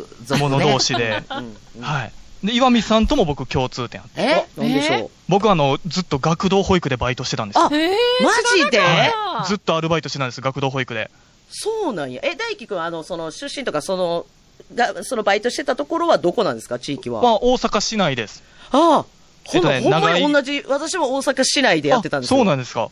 [0.00, 0.48] う族ね。
[0.48, 1.22] もの同士で。
[1.80, 2.12] はい。
[2.46, 4.20] で、岩見さんとも僕共通点あって。
[4.20, 4.46] え？
[4.58, 5.10] あなんでしょう？
[5.28, 7.58] 僕はあの、ずっと学童保育でバイトしてたんです。
[7.58, 7.76] あえ？
[7.76, 7.90] ー、
[8.22, 8.30] マ
[8.64, 8.78] ジで？
[8.78, 9.48] はい。
[9.48, 11.10] ずっとアルバイトしてたんです、学童保育で。
[11.48, 12.20] そうなんや。
[12.24, 14.26] え、大輝くん、あの、その、出身とか、その、
[14.74, 17.22] が、そのバイトしてたところはどこなんですか、地域は。
[17.22, 18.42] まあ、大阪市内です。
[18.72, 19.04] ああ。
[19.44, 22.36] ほん,、えっとねほんまに同じ、私も大阪市内でやってたんですよ。
[22.36, 22.88] あそうなんですか。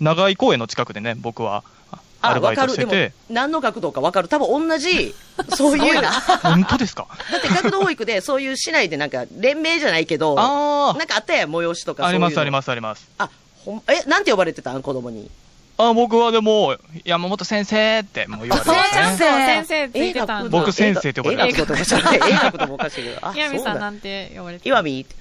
[0.00, 1.64] 長井公園の近くでね、僕は。
[1.90, 1.98] あ
[2.30, 2.78] アルバイトわかる。
[2.88, 4.28] でも何の学童かわかる。
[4.28, 5.14] 多分同じ、
[5.56, 6.10] そういう、だ
[6.42, 7.06] 本当ですか？
[7.36, 12.04] って学童保育でそういう市内でなんか、連盟じゃないけど、あなんかあったやん、催しとか。
[12.04, 12.08] あ。
[12.08, 12.52] ありますありす。
[12.52, 13.06] ますあります。
[13.18, 13.28] あ、
[13.64, 14.82] ほん、え、なんて呼ばれてたん？
[14.82, 15.30] 子供に。
[15.78, 19.16] あ、僕はでも、山本先生ってもう言われてますね。
[19.18, 20.48] 先生先生って言ってたんだ。
[20.48, 21.64] 僕先生って呼ばれてる。
[21.64, 22.16] 映画とかじゃない。
[22.16, 23.18] 映画とかもおかしいけど。
[23.26, 25.14] あ、岩見さんなんて呼ばれて岩 見って。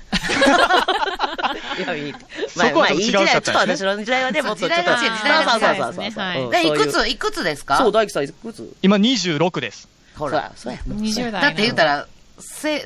[1.81, 2.25] 岩見って。
[2.49, 4.75] そこはちょっと違ういい時代、ちょっと私の時代はね、もっとちょっと。
[4.77, 7.77] 時代が違うそうそうそうそうでいくつ、いくつですか？
[7.77, 8.73] そう、大樹さんいくつ？
[8.81, 9.87] 今26です。
[10.17, 10.51] ほら。
[10.55, 11.01] そうや、そうや。
[11.01, 11.41] 20代の。
[11.41, 12.07] だって言ったら、
[12.39, 12.85] せ、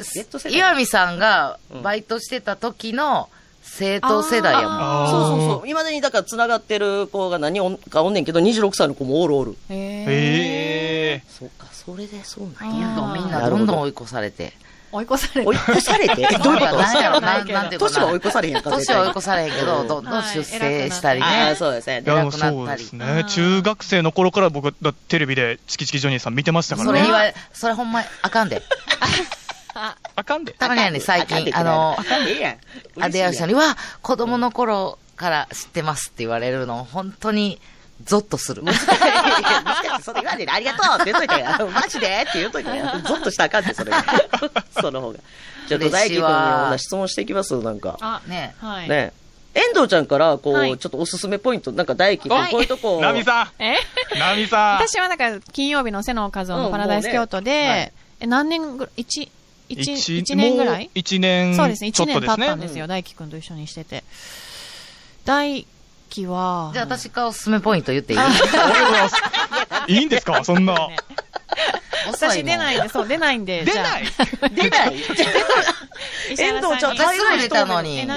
[0.50, 3.30] 岩見さんがバイトしてた時の
[3.62, 5.08] 生徒世代やもん。
[5.10, 5.68] そうそうそう。
[5.68, 9.56] 今までにだから繋がってる子が何人かおんねんけど、26歳の子もおるおる。
[9.70, 11.24] へえ。
[11.30, 12.88] そうか、それでそうなんや。
[12.88, 14.54] どんどんみんなどんどん追い越されて。
[14.92, 15.72] 追い越され追いた。
[15.74, 16.16] 越されて？
[16.44, 17.92] どういうこなんやろ、なんなんて いうかな。
[17.92, 21.56] 年は追い越されへんか年は追い越さされへんけど、うんどんどんはい出世したりああ、ね。
[21.56, 23.24] そうですね偉くなったりそうですねう。
[23.24, 27.00] ん中学生の頃から僕、だテレビでチキチキジョニーさん見てましたからね。
[27.00, 28.64] それ言われ、それほんまあかんで。
[30.16, 30.54] あかんで。
[30.54, 31.98] たまにはね、最近、あの、
[33.00, 37.60] あ出会う人には、子供の頃から知ってますって言われるの、本当に、
[38.04, 38.64] ゾッとする。
[38.64, 38.86] 難しい
[40.02, 41.70] それ言わんでねありがとうって言っといてよ。
[41.70, 42.86] マジでって言っといてよ。
[43.06, 43.92] ゾッとしたらあかんって、それ。
[44.80, 45.20] その方が。
[45.68, 46.34] ちょっと大輝君に
[46.66, 47.56] 女質問していきます？
[47.62, 47.98] なんか。
[48.00, 48.90] あ、ねはい。
[48.90, 49.12] ね
[49.54, 53.02] 遠藤ちゃんから、こう、はいちょっとおすすめポイント、なんか大輝こういうとこ。
[53.02, 53.74] ナミさえ？
[53.74, 53.76] ん
[54.18, 59.30] ナミさん私はなんか、金曜日の瀬野和夫のパラダイス京都で、え何年ぐらい、一、
[59.70, 64.04] 一、一一年ぐらい？1年そうですね、一年経ちょったんですよ、大輝くんと一緒にしてて。
[65.26, 65.66] 大
[66.10, 68.20] 輝は、じゃあ私からおすすめポイント言っていい？
[68.20, 69.16] ありがとうございます。
[69.88, 70.44] いいんですか？
[70.44, 70.74] そんな。
[70.74, 70.98] ね。
[72.08, 74.04] 私出ないんで、そう、出ないんで、出ない？
[74.54, 74.96] 出ない？
[76.38, 77.00] 遠藤ちゃん、に。
[77.00, 78.08] 私すぐ出たのに。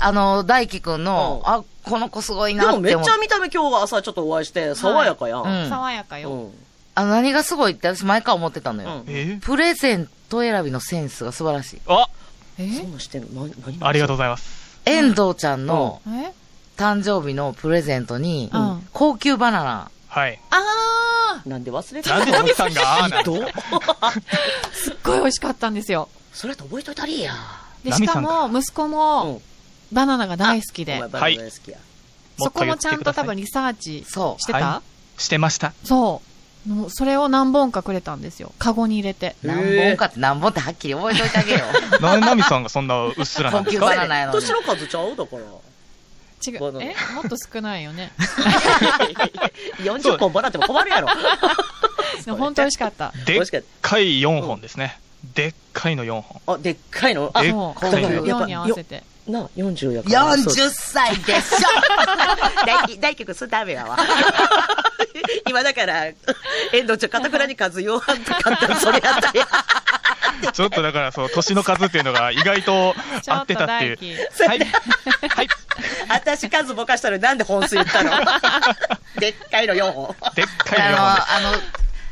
[0.00, 1.48] あの、大輝くんの、う。
[1.48, 5.42] んあ、この子すごいでなって思っもめっちゃ見た目今日朝ちょっとお会いして、爽やかやん。
[5.42, 5.68] はいうん。
[5.68, 6.30] 爽やかよ。
[6.30, 6.67] うん。
[6.98, 9.04] あの、何がすごいって私前から思ってたのよ。
[9.06, 9.38] うんえ？
[9.40, 11.80] プレゼント選びのセンスが素晴らしい。
[11.86, 12.08] あ、
[12.58, 12.68] え？
[12.72, 13.46] そんなんしてんの？
[13.46, 13.78] 何何？
[13.86, 14.80] ありがとうございます。
[14.84, 16.32] 遠藤ちゃんのえ
[16.76, 19.90] 誕生日のプレゼントにうん、高級バナナ。
[20.08, 20.40] はい。
[20.50, 23.46] あなんで忘れてたなんでさんが、あーなんどうー、
[24.72, 26.08] すっごい美味しかったんですよ。
[26.32, 27.32] それと覚えといたりや。
[27.84, 29.42] で、ナミさんしかも、息子うもん、
[29.92, 31.78] バナナが大好きでお前、バナナ大好きや。
[32.38, 34.58] そこもちゃんと多分リサーチそうしてた？
[34.58, 34.82] は
[35.16, 35.72] してました。
[35.84, 36.27] そう。
[36.68, 38.52] もうそれを何本かくれたんですよ。
[38.58, 39.36] カゴに入れて。
[39.42, 41.60] 何本かって何本ってはっきり覚えといてあげよ
[41.98, 42.02] う。
[42.02, 43.86] なんでナミさんがそんなうっすらなんですか
[44.32, 45.42] 年の数ちゃうだから。
[46.46, 46.82] 違う。
[46.82, 48.12] えもっと少ないよね。
[49.78, 51.08] 40個もらっても困るやろ。
[52.36, 53.12] 本当美味しかった。
[53.24, 53.42] でっ
[53.80, 55.00] かい4本ですね。
[55.34, 56.40] でっかいの4本。
[56.54, 57.80] あ、でっかいのでっそう。
[57.80, 58.26] かいの高級4本。
[58.26, 59.02] 量に合わせて。
[59.28, 60.36] な、40やから。
[60.36, 61.44] そう40歳でし
[62.66, 63.96] 大輝、大輝くん、それダメやわ。
[65.48, 66.06] 今だから、
[66.72, 69.46] 遠藤ちゃん、片倉に数言わんとかったらそれやったや
[70.52, 72.94] ちょっとだからそう、年の数っていうのが意外と
[73.26, 73.96] 合ってたって大いう。
[73.96, 74.48] 輝。
[74.48, 74.58] はい。
[75.28, 75.48] はい。
[76.08, 78.10] 私数ぼかしたのになんで本数言ったの？
[79.18, 80.16] でっかいの4本。
[80.34, 80.92] でっかいょ。
[80.92, 81.06] の4本。
[81.06, 81.58] あの、あの、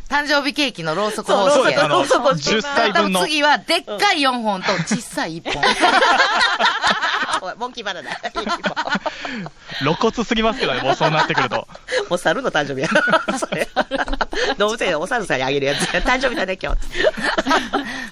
[0.09, 3.23] 誕生日ケーキのろうそくそう方式やそうそうそう10歳分の。
[3.23, 5.63] 次は、でっかい4本と小さい1本。
[7.59, 8.11] モンキーバナナ。
[9.81, 11.67] 露骨すぎますけどね、もうそうなってくると。
[12.11, 12.89] お猿の誕生日や。
[13.39, 13.69] それ。
[14.59, 15.83] 動物園でお猿さんにあげるやつ。
[15.89, 16.79] 誕生日だね、今日。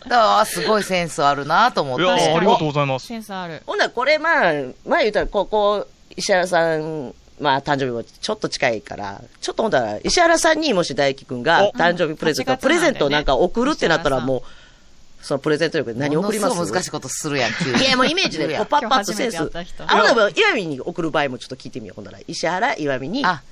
[0.09, 2.03] だから、すごいセンスあるなと思って。
[2.03, 3.07] いやー、ありがとうございます。
[3.07, 3.63] センスある。
[3.67, 4.53] ほんならこれ、まあ、
[4.85, 14.43] 前言ったら、ここ、石原さん、まあ、誕生日もちょっと近いから、ちょっとほんだら、石原さんにもし大輝くんがお誕生日プレゼント、うんプレゼントをなんか送るってなったらもう、
[15.25, 17.81] そのプレゼント力で何送りますものすごい難しいことするやん、急に。
[17.81, 19.39] いや、もうイメージで、パッパッとセンス。
[19.39, 21.97] あ、ほんなら、岩見に送る場合もちょっと聞いてみよう。
[21.97, 23.43] ほんなら、石原、岩見に、あ、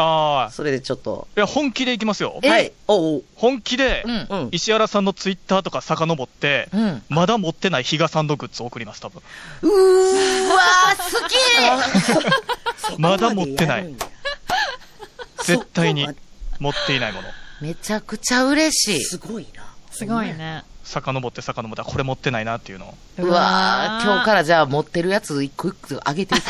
[0.00, 0.50] ああ。
[0.52, 2.38] それでちょっと、いや、本気でいきますよ。
[2.42, 2.48] え？
[2.48, 2.72] はい。
[2.86, 4.26] おう本気でう、ん。
[4.30, 4.48] うん。
[4.52, 7.02] 石原さんのツイッターとか遡って、うん。
[7.08, 9.20] まだ持ってない比嘉さんのグッズを送ります、多分。
[9.62, 11.12] うーわー、
[12.86, 13.94] 好きまだ持ってない
[15.42, 16.06] 絶対に
[16.60, 17.28] 持っていないもの。
[17.60, 19.00] めちゃくちゃ嬉しい。
[19.02, 19.64] すごいな。
[19.90, 20.62] すごいね。
[20.88, 22.94] 遡って遡って、あこれ持ってないなっていうのを。
[23.18, 26.46] うわー、今日からじゃあ持ってるやつ一個一個あげていこ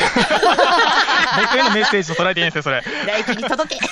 [1.41, 2.81] 僕へのメッセージと捉えていいんですよ、それ。
[3.05, 3.81] 大輝に届け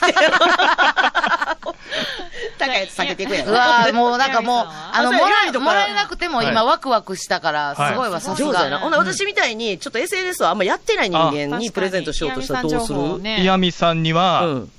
[2.57, 3.51] 高いやつ下げていくやう。
[3.51, 8.47] わー、もうなんかもう、あの、もらえ、もらえなくても今ワクワクしたから、すごいわ、さすが。
[8.51, 8.79] 上手やな。
[8.79, 12.99] ほんなら私みたいに、ちょっと SNS をあんまやってない人間にプレゼントしようとしたらどうする？
[12.99, 14.71] 確かにね岩見さんには、うん。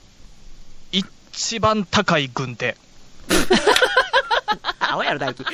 [0.93, 2.77] 一番高い軍手。
[4.91, 5.45] 青やろ、大輝。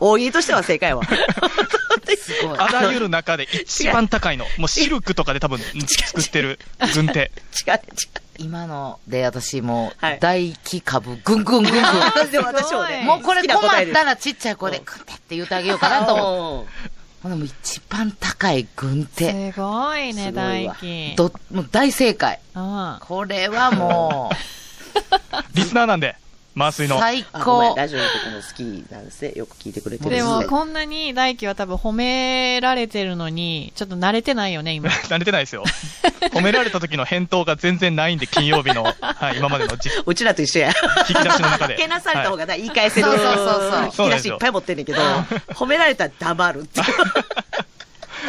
[0.00, 1.02] 大喜利としては正解は。
[1.04, 2.58] すごい。
[2.58, 4.46] あらゆる中で一番高いの。
[4.58, 6.58] もうシルクとかで多分作ってる
[6.94, 7.20] 軍手。
[7.66, 7.80] 違う、違う。
[8.40, 11.72] 今ので私もうはい、大気株、ぐんぐんぐんぐん。
[12.30, 16.66] でも私もね、もうこれ困ったらちっちゃい声で、くんてって言ってあげようかなと思っ
[17.20, 19.52] ほもう一番高い軍手。
[19.52, 21.16] すごいね、大輝。
[21.16, 22.38] ど、もう大正解。
[22.54, 22.96] うん。
[23.00, 24.30] これはも
[25.54, 26.14] リスナーなんで、
[26.58, 26.98] 麻酔う、の。
[26.98, 27.74] 最高。
[27.76, 29.32] ラジオのとこも好きなんですね。
[29.36, 34.90] よく聞いてくれてるんでも、ねこんなに大輝は多分褒められてるのに、ちょっと慣れてないよね、今。
[35.08, 35.64] 慣れてないですよ。
[36.32, 40.72] 褒められた時の返答が全然ないんで、 金曜日の、はい、今までの実うちらと一緒や。
[41.08, 41.76] 引き出しの中で。
[41.76, 43.06] けなされた方がな、言い返せる。
[43.06, 45.00] そうそうそうそう引き出しいっぱい持ってんねんけど、
[45.54, 46.80] 褒められたら黙るって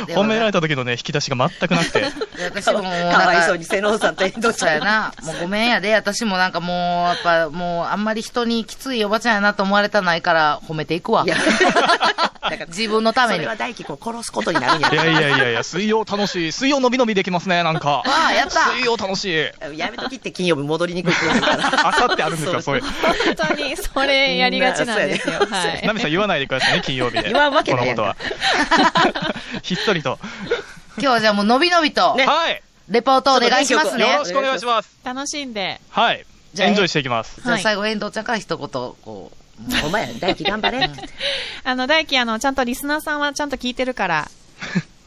[0.08, 2.02] 褒められた時のね、引き出しが全くなくて。
[2.38, 4.74] で私もかわいそうに、瀬能さんと遠藤ちゃん。
[4.76, 5.14] やな。
[5.24, 5.94] もうごめんやで。
[5.94, 11.26] 私もなんかもう、やっぱもう、あんまり人にきついおばちゃんやなと思われたないから、褒めていくわ
[12.70, 13.40] 自分のために。
[13.40, 16.52] あそれは大輝こう殺すことになるんやいやいやいやいや、水曜楽しい。
[16.52, 18.04] 水曜のびのびできますね、なんか。
[18.06, 19.78] あ、やった水曜楽しい。
[19.78, 21.88] やめときって金曜日戻りにくいって言うから。
[21.90, 22.84] あさってあるんですか、そういう。
[22.84, 25.40] 本当に、それやりがちなんですよ。
[25.84, 27.24] ナミさん言わないでくださいね、金曜日で。
[27.24, 29.36] 言わんわけないやんこのことは。
[29.62, 30.20] ひっそりと。
[30.98, 32.62] 今日はじゃあもうのびのびと、ねはい。
[32.90, 34.26] レポートお願いしますねねよろ。
[34.26, 34.90] しくお願いします。
[35.04, 35.82] 楽しんで。
[35.90, 36.26] はい。
[36.54, 37.42] じゃあエンジョイしていきます。
[37.44, 39.86] じゃあ最後、遠藤ちゃんから一言、こう。
[39.86, 40.90] お前、大輝頑張れ。
[41.64, 44.30] あの、大輝、あの、ちゃんとリスナーさんはちゃんと聞いてるから、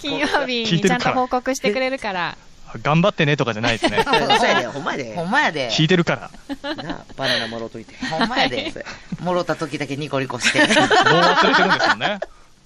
[0.00, 2.36] 金曜日にちゃんと報告してくれるから、
[2.80, 4.02] 頑張ってねとかじゃないですね。
[4.06, 5.14] そうやで、ほんまやで。
[5.14, 5.68] ほんまやで。
[5.70, 6.30] 聞いてるか
[6.62, 6.74] ら。
[6.82, 7.94] なあバナナもろといて。
[8.06, 8.72] ほんまやで。
[9.20, 10.60] もろた時だけニコニコして。
[10.60, 12.18] もう忘れてるんですもんね。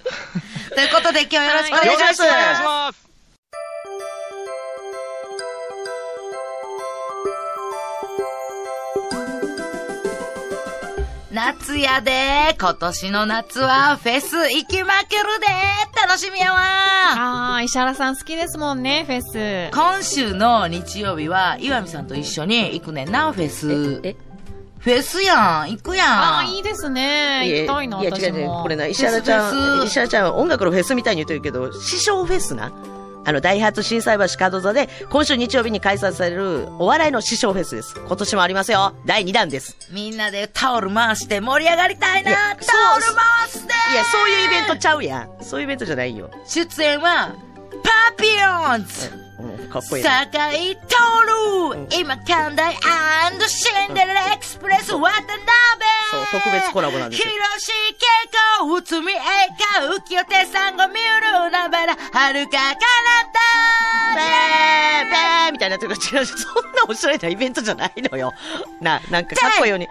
[0.75, 2.01] ということで今日よろしくお願いします。
[2.03, 3.06] よろしくお願いします。
[11.47, 15.47] 夏やで今年の夏はフェス行きまくるで
[15.95, 19.71] 楽しみやわああ、石原さん好きですもんね、フェス。
[19.73, 24.01] 今週の日曜日は岩見さんと一緒に行くねんな、フェス。
[24.03, 24.17] え
[24.81, 27.49] フェスやん行くやんああ、いいですね。
[27.49, 28.47] 行きたいな、いや、私違う違う。
[28.49, 28.63] も。
[28.63, 32.73] これな、石原ちゃん、石原ちゃんは音楽のフェスみたいに言ってるけど、師匠フェスな？
[33.27, 37.97] あの、大発震災橋門座で、今週日曜日に開催されるお笑いの師匠フェスです。
[37.99, 38.95] 今年もありますよ。
[39.05, 39.77] 第2弾です。
[39.91, 42.37] みんなでタオル回して盛り上がりたいなタ
[42.95, 45.43] オル回していや、そういうイベントちゃうやん。
[45.43, 46.31] そういうイベントじゃないよ。
[46.47, 47.35] 出演は、
[47.83, 50.25] パピヨンズうん、かっこいいな。
[50.25, 50.39] 酒
[50.71, 50.97] 井徹
[51.99, 52.75] 今寛大
[53.49, 55.41] シンデレラエクスプレス渡辺
[56.11, 59.17] そう特別コラボなんですよ広し稽古内海映
[59.81, 61.01] 画浮世手さんご見る
[61.47, 62.77] 海原遥か彼
[64.17, 66.27] ペーペーみたいなやつが違う。
[66.27, 68.33] そんなおしゃれなイベントじゃないのよ。
[68.81, 69.87] な、なんかかっこいいように。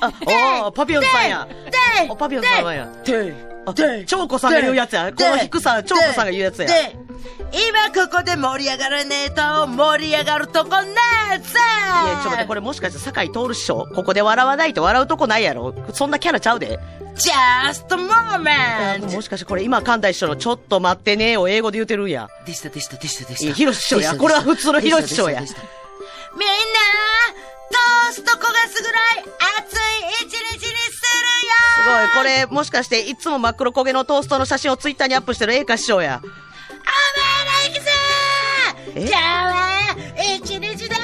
[0.00, 1.46] あ、おー、パピヨンさんや。
[2.08, 2.88] お、パピヨンさんや。
[3.04, 5.12] であ、長子さんが言うやつや。
[5.12, 6.68] この低さ、長子さんが言うやつや。
[6.68, 6.96] で
[7.52, 10.88] 今ここで盛り上がらねえと盛り上がるとこね
[11.34, 11.44] えぜ
[12.04, 15.74] いや、ちょっと待って、これもしかして酒井徹師匠ここで笑わないと笑うとこないやろ？
[15.92, 16.78] そんなキャラちゃうで。
[17.16, 19.12] Just a moment!
[19.12, 22.28] もしかしてこれ今神田師匠のちょっと待ってねを英語で言うてるんや。
[22.46, 23.52] でしたでしたでしたでした。
[23.52, 29.24] ヒロシ師匠やこれは普通のヒロシ師匠やみんな、トースト焦がすぐらい
[29.58, 29.80] 熱い
[30.26, 30.59] 一日
[31.84, 32.08] ごい。
[32.14, 36.20] これ、もしかして、いつも真っ黒焦げのトーストの写真をツイッターにアップしてる栄華師匠や。
[36.22, 36.34] お前
[37.44, 37.90] ら行くぜ
[38.96, 39.00] え？
[39.02, 39.96] 今日は
[40.36, 40.94] 一日で建設作る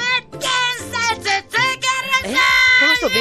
[2.25, 2.31] え？
[2.31, 2.37] ぞ
[2.79, 3.19] この人め、え、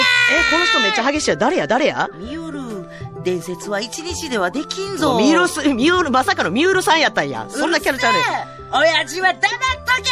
[0.50, 1.36] この人めっちゃ激しいや。
[1.36, 1.66] 誰や？
[1.66, 2.08] 誰や？
[2.14, 5.18] ミュール、伝説は一日ではできんぞ。
[5.18, 7.46] ミュールス、ミュール、まさかのミュールさんやったんや。
[7.48, 8.22] そんなキャラちゃうねん。
[8.72, 9.48] 親父は黙っと
[10.02, 10.10] け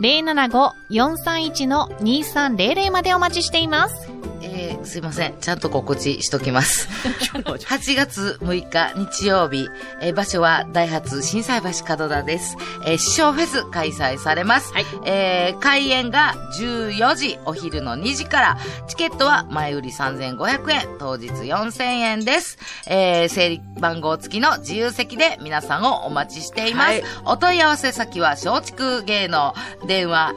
[0.00, 4.08] 075-431-2300までお待ちしています。
[4.42, 5.34] えーすいません。
[5.40, 6.88] ちゃんと告知しときます。
[7.32, 9.68] 8月6日日曜日、
[10.00, 12.56] えー場所はダイハツ震災橋門田です。
[12.84, 14.72] えー、師匠フェス開催されます。
[14.72, 22.58] はいえー開演が14時、お昼の2時から、チケットは前売り3500円、当日4000円です。
[22.86, 26.90] えー整理番号付きの自由席で皆さんをお待ちしています。
[26.90, 29.54] はいお問い合わせ先は松竹芸能
[29.86, 30.32] 電話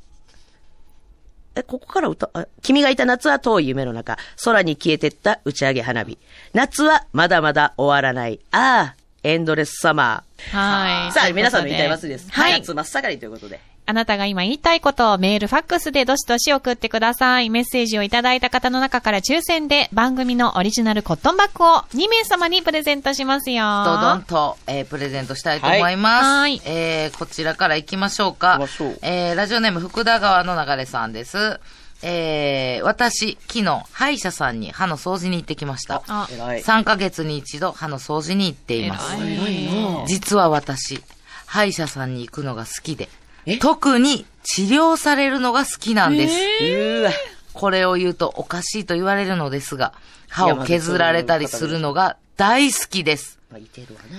[1.54, 4.16] え、ここから歌、あ君がいた夏は遠い夢の中。
[4.44, 6.18] 空に消えてった打ち上げ花火。
[6.54, 8.40] 夏はまだまだ終わらない。
[8.50, 10.56] ああ、エンドレスサマー。
[10.56, 11.12] はい。
[11.12, 12.30] さあ、皆さんの言いたい祭りです。
[12.30, 12.52] はい。
[12.60, 13.60] 夏真っ盛りということで。
[13.84, 17.50] あなたが今言いたいことをメール、ファックスでどしどし送ってください。
[17.50, 21.68] メッセージをいただいた方の中から抽選で番組のオリジナルコットンバッグを
[22.00, 23.64] 2名様にプレゼントしますよ。
[23.84, 26.24] どどんと、えープレゼントしたいと思います。
[26.24, 28.98] はいはいえーこちらから行きましょうかう。
[29.02, 31.58] えーラジオネーム福田川の流れさんです。
[32.02, 36.02] えー私、昨日、歯医者さんに歯の掃除に行ってきました。
[36.06, 36.62] あ、偉い。
[36.62, 39.14] 3ヶ月に一度歯の掃除に行っています。
[39.16, 41.02] 偉い実は私、
[41.46, 43.21] 歯医者さんに行くのが好きでえ、
[43.60, 46.34] 特に治療されるのが好きなんです。
[46.34, 47.10] うーわ。
[47.52, 49.92] これを言うとおかしいと言われるのですが、
[50.28, 53.38] 歯を削られたりするのが大好きです。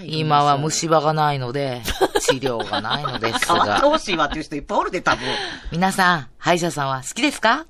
[0.06, 1.82] 今は虫歯がないので、
[2.22, 5.26] 治療がないのです変わってが、ほしいわっていう人いっぱいおるで、多分。
[5.72, 7.66] 皆さん、歯医者さんは好きですか？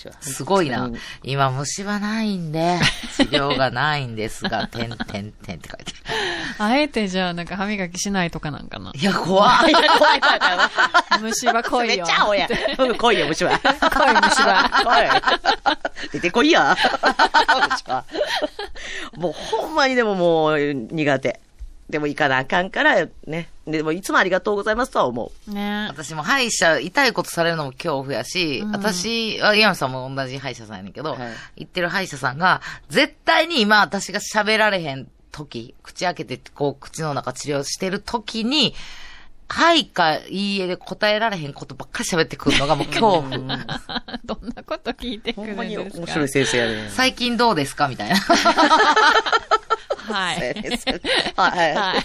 [0.00, 0.14] 私は。
[0.20, 0.90] すごいな。
[1.22, 2.78] 今虫歯ないんで、
[3.16, 5.92] 治療がないんですが、 てんてんてんって書いて
[6.58, 8.92] あえてじゃあなんか歯磨きしないとかなんかなあ。
[8.94, 8.98] る。
[8.98, 9.70] いや、怖い。
[9.70, 11.22] いや、怖い怖い怖い。
[11.22, 12.04] 虫歯来めいよ。
[12.04, 12.48] っちゃ青や。
[12.78, 13.58] うん来いよ、虫歯。
[13.58, 14.84] 来い、虫歯。
[14.84, 16.08] 来い。
[16.12, 16.76] 出てこいや。
[17.70, 18.04] 虫歯。
[19.16, 21.40] もう、ほんまにでももう、苦手。
[21.90, 23.48] でも行かなあかんから、ね。
[23.70, 25.50] でも、いつもありがとうございますとは思う。
[25.52, 31.20] ね私も歯医者、痛いことされるのも恐怖やし、うん私、あ岩見さんも同じ歯医者さんやねんけど、はい
[31.56, 38.74] 行ってる歯医者さんが、絶対に今私が喋られへん時、口開けてこう口の中治療してる時に、
[39.52, 43.22] はいかいいえで答えられへんことばっかり喋ってくるのがもう恐怖。
[43.30, 43.58] どん
[44.54, 46.88] なこと聞いてくるんほんまにですか面白い先生やね。
[46.94, 47.88] 最近どうですか？
[47.88, 48.16] みたいな。
[50.10, 50.54] はい。
[51.36, 51.74] はい。
[51.74, 52.04] はい。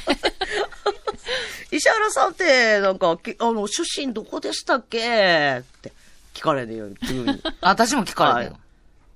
[1.85, 4.97] 石原さんって、なんか、きあの、出身どこでしたっけ？
[4.97, 5.01] っ
[5.81, 5.93] て
[6.33, 7.39] 聞かれるよ、急に。
[7.61, 8.57] 私も聞かれてる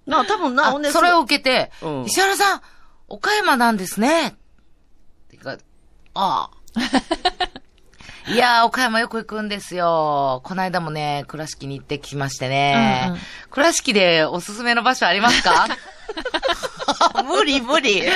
[0.08, 0.18] の。
[0.24, 2.62] な、多分な、あほんでそれを受けて、うん石原さん、
[3.08, 4.28] 岡山なんですね。
[4.28, 4.34] っ
[5.32, 5.58] てか、
[6.14, 8.32] ああ。
[8.32, 10.42] いやー、岡山よく行くんですよ。
[10.44, 13.06] この間もね、倉敷に行ってきましてね。
[13.08, 15.66] うんうん倉敷でおすすめの場所ありますか？
[17.26, 18.04] 無 理無理。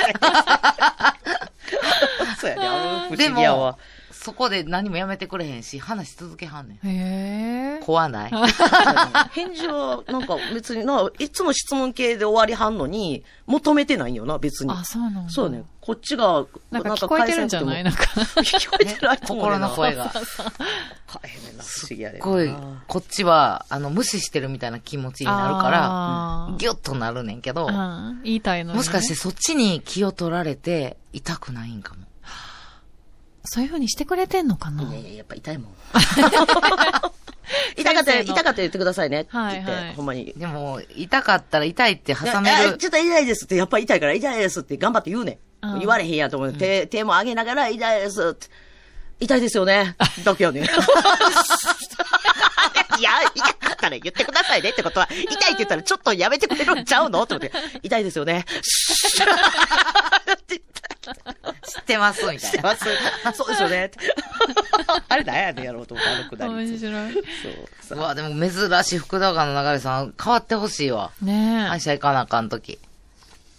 [2.38, 3.78] そうやね、あの不で思議やわも。、
[4.24, 6.88] そこで何もやめてくれへんし、話し続けはんねん。
[6.88, 7.84] へえ。
[7.84, 8.30] 怖ない？
[9.32, 14.72] 返事は、なんか別にな、いつも質問系で終わりはんのに、求めてないんよな、別に。
[14.72, 15.30] あ、そうなんだ。
[15.30, 15.64] そうね。
[15.82, 17.84] こっちが、なんか聞こえてるんじゃない？
[17.84, 18.04] なんか。
[18.40, 20.04] 聞こえてないと思う心の声が。
[21.22, 22.10] 変な、不思議や。
[22.12, 22.50] すごい、
[22.88, 32.00] こっちは、あの、無視してるみたいな気持ちになるから、ギュッとなるねんけど、うん言いたいのにねもしかしてそっちに気を取られて痛くないんかも。
[33.44, 34.82] そういう風にしてくれてんのかな？
[34.84, 35.74] いやいや、やっぱ痛いもん。
[37.76, 40.32] 痛かったら、痛かったら言ってくださいねって言って、はいはいほんまに。
[40.36, 42.78] でも、痛かったら痛いって挟める。
[42.78, 45.66] ちょっと痛いですって、やっぱ痛いから痛いですって頑張って言うねん。
[45.66, 46.52] うん言われへんやと思う。
[46.52, 48.48] 手、手も上げながら痛いですって。
[49.20, 49.96] 痛いですよね。
[50.24, 50.64] だけやねん。
[52.98, 57.52] いや、痛かったら言ってくださいねってことは、痛いって言ったらちょっとやめてくれるんちゃうのって思って、
[57.82, 58.44] 痛いですよね。
[61.04, 62.40] 知ってますみたいな。
[62.40, 62.84] 言ってます。
[63.36, 63.90] そうですよね。
[65.08, 66.52] あれ何やねんやろうと思って、あのくだり。
[66.52, 67.12] 面白い。
[67.88, 71.10] そううわ、でも珍しい福田川の流れさん、変わってほしいわ。
[71.20, 72.78] ね歯医者行かなあかんとき。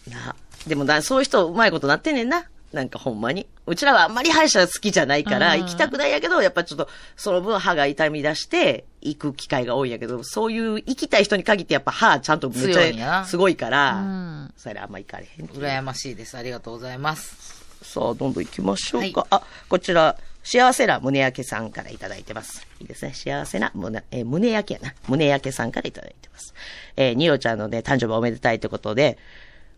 [0.07, 0.35] な。
[0.67, 2.45] でもな、そういう人うまいことなってんねんな。
[2.73, 3.47] なんかほんまに。
[3.67, 15.45] うちらはあんまり歯医者好きじゃないから、うん行きたくないやけど、やっぱちょっと、その分歯が痛み出して、行く機会が多いんやけど、そういう行きたい人に限ってやっぱ歯ちゃんとめっちゃすごいから、うんそれあんま行かれへん。
[15.47, 16.37] 羨ましいです。
[16.37, 17.63] ありがとうございます。
[17.83, 19.21] さあ、どんどん行きましょうか。
[19.21, 22.67] はいあ、こちら、幸せな胸焼けさんからいただいてます。
[22.79, 23.13] いいですね。
[23.13, 24.95] 幸せな胸、えー胸焼けやな。
[25.07, 26.53] 胸焼けさんからいただいてます。
[26.97, 29.17] えー、ニオちゃんのね、誕生日おめでたいってことで、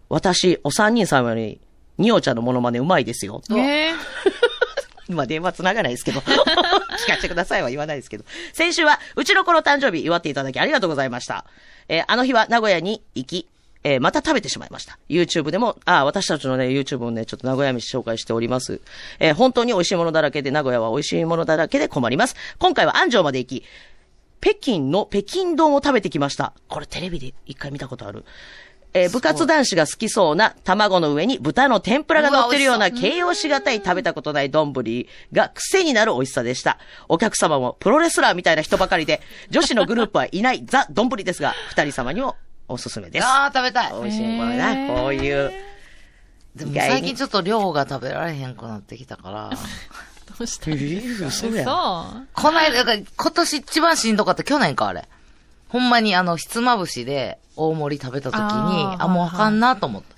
[0.09, 1.59] 私、お三人さんより、
[1.97, 3.41] ニオちゃんのモノマネうまいですよ。
[3.51, 3.91] え
[5.09, 6.21] まあ、 電話繋がないですけど。
[7.07, 8.25] 聞かせてくださいは言わないですけど。
[8.53, 11.45] 先週は、うちの子の誕生日祝っていただきありがとうございました。
[11.89, 13.47] えーあの日は名古屋に行き、
[13.83, 14.99] えーまた食べてしまいました。
[15.09, 18.81] YouTube でも、あ、私たちのね、YouTube をね、ちょっと名古屋飯紹介しております。
[19.19, 22.35] えー本当に美味しいものだらけで、名古屋は美味しいものだらけで困ります。
[22.59, 23.63] 今回は安城まで行き、
[24.39, 26.53] 北京の北京丼を食べてきました。
[26.67, 28.23] これテレビで一回見たことある。
[29.03, 34.73] えー部活男子が好きそうな卵の上に豚の天ぷらが乗ってるような形容しがたい食べたことない丼
[35.31, 36.77] が癖になる美味しさでした。
[37.07, 42.35] お客様もプロレスラーみたいな人ばかりで、女子のグループはいないザ・丼ですが、 二人様にも
[42.67, 43.25] おすすめです。
[43.25, 43.93] ああ、食べたい。
[44.01, 45.51] 美味しいものな、こういう。
[46.55, 49.49] でも最近ちょっと量が食べられへんくなってきたから。
[50.37, 51.29] どうしたんですか？
[51.31, 55.07] そうやそうこの間、だから今年一番しんどかった去年か、あれ。
[55.69, 60.15] ほんまにあの、ひつまぶしで大盛り食べた時に、あーあもうあかんなと思った。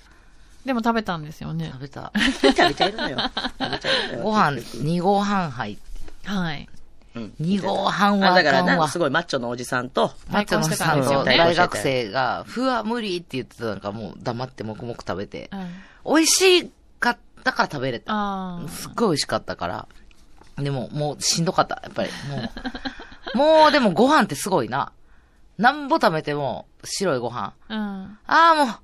[0.64, 1.80] でも食べたんですよね食。
[1.82, 2.12] べた。
[2.42, 3.18] 食べちゃいるのよ。
[3.58, 4.24] 食べちゃいるのよ。
[4.24, 6.28] ご飯2合半入って。
[6.28, 6.68] はい。
[7.16, 7.34] うん。
[7.40, 8.88] 2合半はあ、だから。
[8.88, 15.56] すごいマッチョのおじさんと、マッチョのさん対抗してたんと大学生が、ふわ、無理って言ってたなんかもう黙って黙々食べてう。
[15.56, 16.14] ん。
[16.16, 16.70] 美味し
[17.00, 18.12] かったから食べれた。
[18.12, 19.88] あすっごい美味しかったから。
[20.58, 21.80] でも、もうしんどかった。
[21.82, 22.50] やっぱり、も
[23.34, 23.38] う。
[23.38, 24.92] もう、でもご飯ってすごいな。
[25.60, 27.52] なんぼ食べても白いご飯。
[27.68, 27.74] あ。
[27.74, 27.78] うん。
[27.78, 28.74] ああ、もう、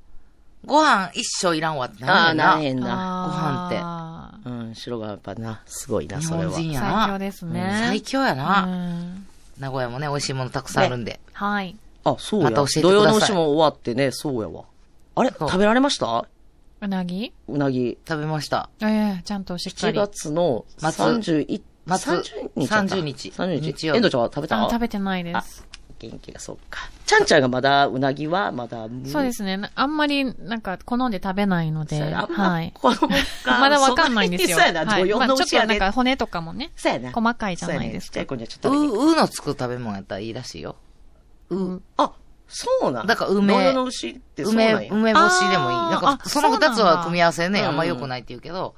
[0.66, 2.86] ご飯一生いらんわってああ、なるねんな。
[2.86, 4.38] なれへんな。
[4.44, 6.50] あーうん、白がやっぱな、すごいな、日それは。
[6.52, 6.88] 本人やな。
[7.06, 8.60] 最強ですねうん最強やうな。
[8.66, 9.26] ん。
[9.58, 11.18] 名古屋もね、美味しいものたくさんあるんで。
[11.32, 11.74] はい。
[12.04, 12.50] あ、そうや。
[12.50, 14.64] また教えてください土曜の牛も終わってね、そうやわ。
[15.14, 16.26] あれ食べられました？
[16.82, 17.96] うなぎうなぎ。
[18.06, 18.68] 食べました。
[18.82, 19.98] ええちゃんとしっか7り。
[19.98, 21.62] 月の末31、
[21.96, 22.96] 末30日やった。
[22.96, 23.72] 30日30日。
[23.72, 24.66] 日曜日遠藤ちゃんは食べた？
[24.66, 25.66] あ、食べてないです。
[25.98, 26.90] 元気がそうか。
[27.06, 29.56] ちゃんちゃんがまだ、うなぎはまだ、そうですね。
[29.56, 32.72] なあんまり、なんか、好んで食べないので、そうやなあんまはい。
[32.74, 33.08] 子供
[33.44, 34.58] がまだわかんないんですよ。
[34.58, 35.66] そうやな、はい土曜まあちょっと。
[35.66, 37.12] なんか骨とかもね、そうやな。
[37.12, 40.76] 細かいじゃないですかねちっちゃい子にはちょっう、うのつく食べ物やったらいいらしいよ。
[41.50, 42.12] う、あ、
[42.48, 44.92] そうなんだから梅土曜の牛ってそう梅、なんや。
[44.92, 45.76] 梅干しでもいい。
[45.76, 48.74] なんか、あその二つは組み合わせね、うんあんま良くないって言うけど、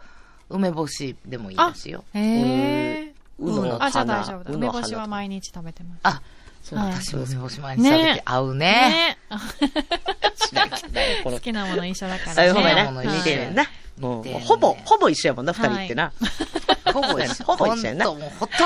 [0.49, 2.05] 梅干しでもいいらしいよ。
[2.15, 3.15] へえ。
[3.39, 3.85] うのの花。
[3.87, 4.55] あ、じゃあ大丈夫だ。
[4.55, 6.01] 梅干しは毎日食べてます。
[6.03, 6.23] あ、
[6.69, 9.17] そうはい私も梅干し毎日食べて合うね。
[9.17, 9.19] ね
[11.25, 12.53] 好きなもの一緒だから。
[12.53, 13.65] 好きなもの似てるやんな。
[13.99, 16.13] もうほぼ、ほぼ一緒やもんな、二人ってな。
[16.93, 17.45] ほぼ一緒。
[17.45, 18.07] ほぼ一緒やな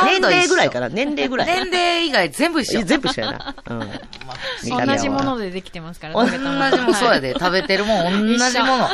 [0.04, 1.46] 年齢ぐらいかな、年齢ぐらい。
[1.46, 2.82] 年齢以外全部一緒。
[2.82, 3.54] 全部一緒やな。
[3.70, 3.90] うん。
[4.86, 7.34] 同じものでできてますから、同じもんそうやで。
[7.34, 8.88] 食べてるもん同じもの。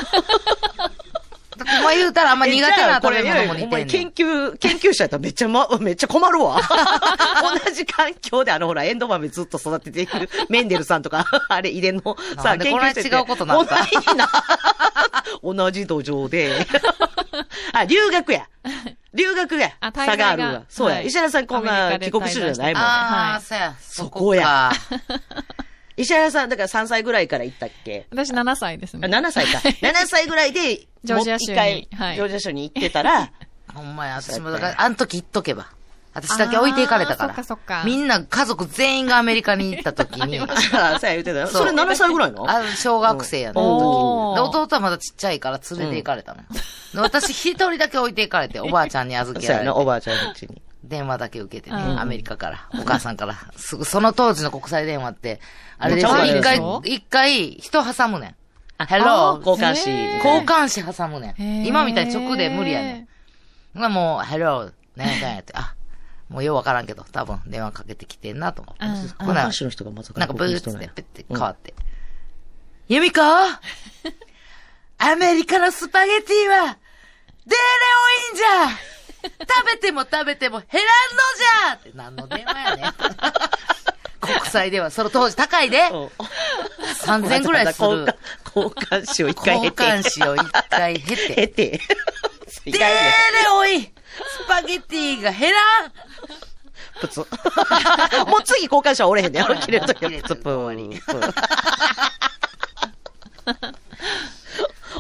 [1.89, 3.87] お前言うたらあんま苦手な食べ物も似てんねん。
[3.87, 6.61] 研究、研究者やったらめっちゃま、 めっちゃ困るわ。
[7.65, 14.31] 同じ環境であのほら、エンド豆ずっと育てているメンデルさんとか、 あれ遺伝のなさ、んでこれしてて違うことなんだ同じな。
[15.43, 16.67] 同じ土壌で。
[17.73, 18.47] あ、留学や。
[19.15, 19.71] 留学や。
[19.81, 20.63] あ差があるわ。
[20.69, 20.97] そうや。
[20.97, 22.87] はい石原さんこんな帰国子女じゃないもんね。
[22.87, 23.75] ああ、はいそうや。
[23.81, 24.73] そこや。
[25.99, 28.07] 石原さん、だから3歳ぐらいから行ったっけ？
[28.11, 29.09] 私7歳ですあね。
[29.09, 29.59] 7歳か。
[29.59, 33.31] 7歳ぐらいで、ジョージア州にはいジョージア州に行ってたら、
[33.75, 35.67] ほんまや、私もだから、あの時言っとけば。
[36.15, 37.29] 私だけ置いていかれたから。
[37.29, 40.41] そっかそっかみんな家族全員がアメリカに行った時に。
[40.73, 41.47] あそうや言ってたよ。
[41.47, 42.51] それ7歳ぐらいの？
[42.51, 44.53] あ小学生やの時。
[44.53, 46.35] で、弟はまだちっちゃいから連れて行かれた
[46.95, 50.11] の私一人だけ置いて行かれて、おばあちゃんに預け そうやな、おられて。
[50.11, 50.63] ばあちゃんのうちに。
[50.89, 53.35] 電話だけ受けてね、うんアメリカから、お母さんから。
[53.57, 55.41] すぐ、その当時の国際電話って、
[55.79, 58.35] あれでしょ、めっちゃ一回一回、人挟むねん。
[58.79, 59.91] あ Hello 交換し。
[59.91, 61.63] へー交換詞挟むねへん。
[61.65, 63.09] ー今みたいに直で無理やね
[63.75, 63.79] ん。
[63.79, 65.75] まあもう、Hello、ねややって、あ、
[66.29, 68.85] もうようわからんけど、多分電話かけてきてんなと思って。
[68.85, 68.93] うん
[69.29, 71.75] 交の人がまさかなんかブーッつって、交換しとんやペッて変わって。
[72.89, 73.21] ユミコ？
[75.01, 76.77] アメリカのスパゲティは、
[77.47, 77.57] デーレ
[78.27, 78.88] 多いんじゃ
[79.23, 80.83] 食べても食べても減
[81.65, 82.95] らんのじゃって何の電話やねん。
[84.21, 85.89] 国際電話、その当時高いで。
[85.91, 86.11] うん
[86.99, 87.89] 3000ぐらいする。
[88.55, 89.83] 交換、交換しを一回交経て。
[89.85, 91.35] 換詞を一回経て。
[91.35, 91.81] 経て。
[92.67, 92.89] デーレ
[93.53, 93.91] 多いス
[94.47, 95.93] パゲティが減らん
[97.01, 97.21] プツ。
[98.27, 99.45] もう次交換者はおれへんねん。
[99.61, 101.01] 切れるときはプツプー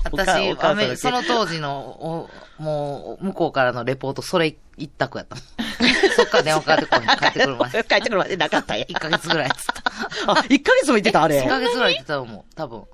[0.05, 0.57] 私、
[0.97, 2.29] その当時の、
[2.59, 5.45] おもう、向こうからのレポート、それ一択やったもん。
[6.17, 7.17] そっから電話かかってこい。
[7.17, 7.85] 帰ってくるまで。
[7.85, 8.85] 帰ってくるまでなかったんや。
[8.87, 9.83] 1ヶ月ぐらいっつった。
[10.33, 11.49] あ、1ヶ月も言ってた、あれ？1。
[11.49, 12.85] ヶ月ぐらい言ってたと思う、多分。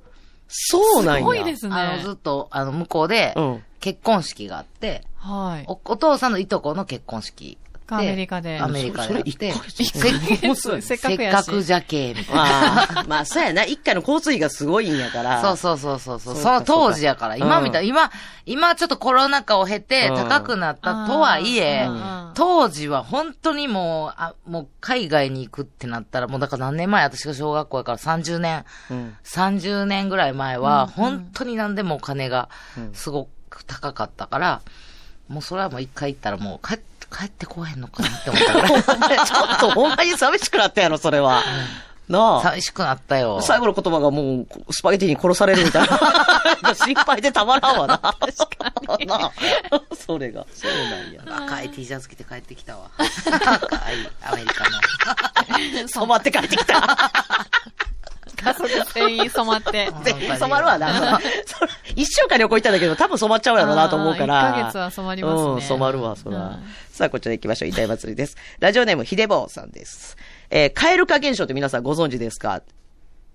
[0.48, 1.20] そうなんや。
[1.20, 1.74] すごいですね。
[1.74, 5.64] あの、ずっと、あの、向こうでうん、結婚式があって、はい。
[5.66, 7.58] お、お父さんのいとこの結婚式。
[7.86, 8.58] アメリカで。
[8.60, 9.14] アメリカで。
[9.14, 9.52] やって。
[9.52, 13.04] それそれ一ヶ月せっかくせっやしかくじゃけ、みたいな。
[13.08, 13.64] まあ、そうやな。
[13.64, 15.42] 一回の交通費がすごいんやから。
[15.42, 18.10] そうそうそうそうその当時やから、今みたい、今、
[18.46, 20.16] 今ちょっとコロナ禍を経てうん。
[20.16, 21.88] 高くなったとはいえ
[22.34, 27.02] 当時は本当にもう、あ、もう海外に行くってなったら、もうだから何年前？
[27.04, 29.16] 私が小学校やから30年、うん。
[29.24, 32.48] 30年ぐらい前は、本当に何でもお金が
[32.92, 34.62] すごく高かったから、
[35.28, 36.84] もうそれはもう一回行ったらもう帰って、
[37.16, 38.52] 帰ってこへんのかなって思った
[38.98, 41.42] から、 ちょっとほんまに寂しくなったやろ、それは。
[42.08, 42.42] なあ。
[42.42, 43.40] 寂しくなったよ。
[43.40, 46.74] 最後の言葉がもう、スパゲティに殺されるみたいな。
[46.74, 47.98] 心配でたまらんわな。
[47.98, 48.14] 確
[48.58, 49.06] かに。
[49.06, 49.32] なあ。
[49.96, 50.44] それが。
[50.52, 51.46] そうなんや。
[51.46, 52.90] 赤い T シャツ着て帰ってきたわ。
[52.98, 55.88] 赤いアメリカの。
[55.88, 56.98] 染まって帰ってきた。
[58.44, 59.90] 家族全員染まって。
[60.04, 61.20] 全然染まるわな。
[61.96, 64.50] 一週間旅行行ったんだけど、多分染まっちゃうやろうなと思うから。
[64.50, 66.36] 一ヶ月は染まりますねうん、染まるわ、そら。
[66.38, 66.64] うん
[66.94, 67.68] さあ、こちら行きましょう。
[67.70, 68.36] 痛い祭りです。
[68.60, 70.16] ラジオネーム、ひでぼうさんです。
[70.48, 72.62] えー、カエル化現象って皆さんご存知ですか？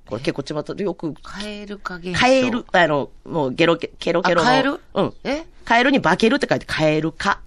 [0.05, 2.19] これ結構ちまたよく、カエルか現象。
[2.19, 4.47] カエル、あの、もうゲロケ、ケロケロの。
[4.47, 4.79] あカエル？
[4.93, 5.13] うん。
[5.25, 5.43] え？
[5.65, 7.41] カエルに化けるって書いてカエル化。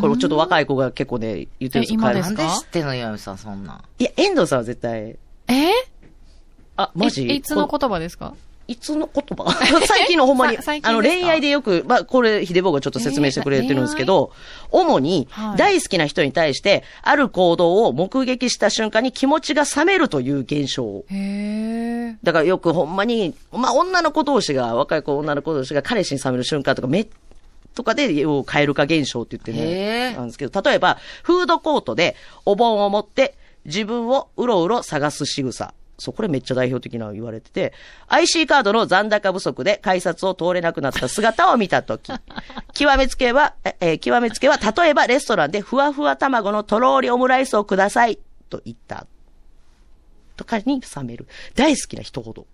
[0.00, 1.92] これちょっと若い子が結構ね、言ってるんですよ。
[1.92, 3.82] え今なんで知ってんの岩見さん、そんなん。
[3.98, 5.16] いや、遠藤さんは絶対、
[5.48, 5.70] え？
[6.76, 7.26] あ、マジ？
[7.26, 8.34] いいつの言葉ですか？
[8.68, 9.50] いつの言葉？
[9.86, 14.32] 最近のほんまにあの、恋愛でよく、まあ、これ、秀坊がちょっと説明してくれてるんですけど、
[14.72, 21.04] 主にはい、大好きな人に対して、ある行動を目撃した瞬間に気持ちが冷めるという現象。
[21.08, 22.16] へえ。
[22.24, 27.06] だからよくほんまに、まあ、女の子同士が、若い子女の子同士が彼氏に冷める瞬間とか、め、
[27.76, 30.14] とかで、要カエル化現象って言ってね。
[30.16, 35.72] なんですけど、例えば、フードコートでお盆を持って自分をうろうろ探す仕草。
[35.98, 37.72] そう、これめっちゃ代表的なの言われてて、
[38.08, 42.12] IC カードの残高不足で改札を通れなくなった姿を見たとき、
[42.74, 48.18] 極めつけは、ええー極めつけは、例えばレストランでふわふわ卵のとろーりオムライスをください、
[48.50, 49.06] と言った。
[50.36, 51.26] とかに冷める。
[51.54, 52.46] 大好きな人ほど。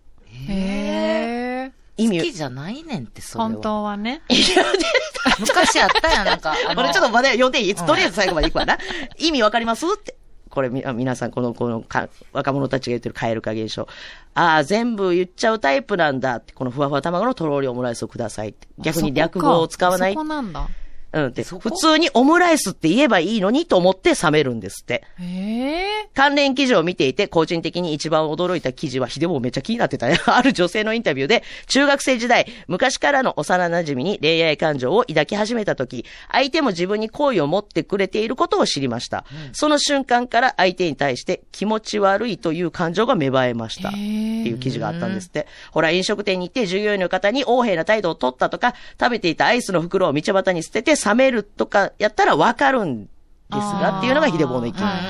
[0.49, 1.73] へえ。
[1.97, 3.51] 意味を好きじゃないねんって、それは。
[3.51, 4.23] 本当はね。
[5.41, 6.55] 昔あったやん、なんか。
[6.69, 7.75] あの これちょっとまだ読んでいい？
[7.75, 8.79] とりあえず最後までいくわな。
[9.19, 9.85] 意味わかります？
[9.87, 10.17] って。
[10.53, 13.89] これ皆さん、この、このか、若者たちが言ってるカエル化現象。
[14.35, 16.53] ああ、全部言っちゃうタイプなんだって。
[16.53, 18.69] このふわふわ卵のとろーりオムライスをくださいって。
[18.77, 20.19] 逆に略語を使わないそ。
[20.19, 20.69] こなんだ。
[21.13, 21.33] うん。
[21.33, 21.71] で、そこ？
[21.71, 25.05] 普通にオムライスって言えばいいのにと思って冷めるんですって。
[25.19, 26.09] へえ。
[26.15, 30.19] 関連記事を見ていて、個人的に一番驚いた記事は、ひでもめっちゃ気になってたね。
[30.27, 39.25] ある女性のインタビューで、中学生時代、昔からの幼馴染に恋愛感情を抱き始めた時、相手も自分に好意を持ってくれていることを知りました。
[39.53, 43.91] その瞬間から相手に対して気持ち悪いという感情が芽生えました。
[43.91, 45.47] っていう記事があったんですって。
[45.71, 53.09] ほら、飲食店に行って従業員の方に横柄な態度を取ったとか、食べていたアイスの袋を道端に捨てて冷めるとかやったらわかるんで
[53.51, 54.79] すが、っていうのがひでぼうの意見。
[54.79, 55.09] はいはいは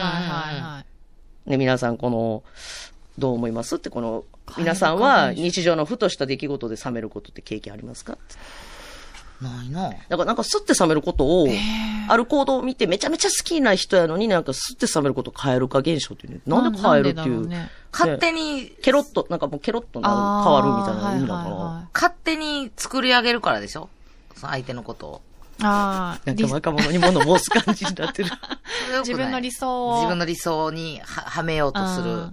[0.59, 0.85] いは
[1.47, 1.51] い。
[1.51, 2.43] ね、皆さん、この、
[3.19, 4.25] どう思いますって、この、
[4.57, 8.19] 皆さんは日常のふとした出来事で冷めることって経験ありますか？
[9.41, 9.91] ないな。
[9.91, 11.49] だからなんか、すって冷めることを、
[12.09, 16.41] ある行動を見てめちゃめちゃ好きな人やのになんか、すって冷めることを変えるか現象っていうね。
[16.47, 17.43] なんで変えるっていう。
[17.43, 21.51] うね勝手に、ケロッと、なんかもうケロッと変わるみたいな意味なのかな。
[21.51, 23.89] はいはいはい勝手に作り上げるからでしょ？
[24.37, 25.21] その相手のことを。
[25.63, 28.31] ああ、なんか若者に物申す感じになってる。
[29.01, 29.95] 自分の理想を。
[29.97, 32.33] 自分の理想にははめようとするあ。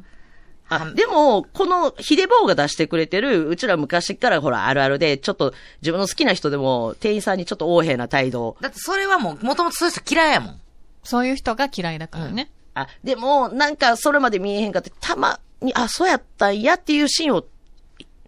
[0.70, 10.62] あでも、この、ヒデボーが出してくれてる、うちら昔からほら、あるあるで、ちょっと、自分の好きな人でも、店員さんにちょっと横柄な態度だってそれはもう、もともとそういう人嫌いやもん。
[11.04, 12.52] そういう人が嫌いだからね。
[12.76, 17.44] あ、でも、なんか、それまで見えへんかって、たまに、あ、そうやったんやっていうシーンを、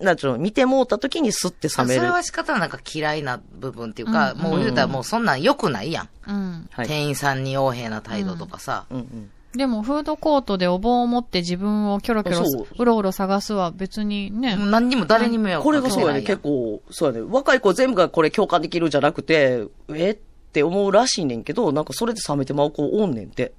[0.01, 1.99] なんちゅうの、見てもうた時にスッて冷める。
[2.01, 6.09] それは仕方なんか嫌いな部分っていうか、うんもう言うたらもうそんなん良くないやん。
[6.27, 6.69] うん。
[6.71, 6.87] はい。
[6.87, 8.85] 店員さんに横柄な態度とかさ。
[8.89, 9.31] うんうん。
[9.53, 14.55] でも、フードコートでお盆を持って自分をキョロキョロそう、うろうろ探すは別にね。
[14.55, 17.27] 何にも誰にも迷惑これがそうやね、結構、そうやね。
[17.29, 20.11] 若い子全部がこれ共感できるじゃなくて、え？
[20.11, 23.53] って思うらしいねんけど、なんかそれで冷めてまう子おんねんて。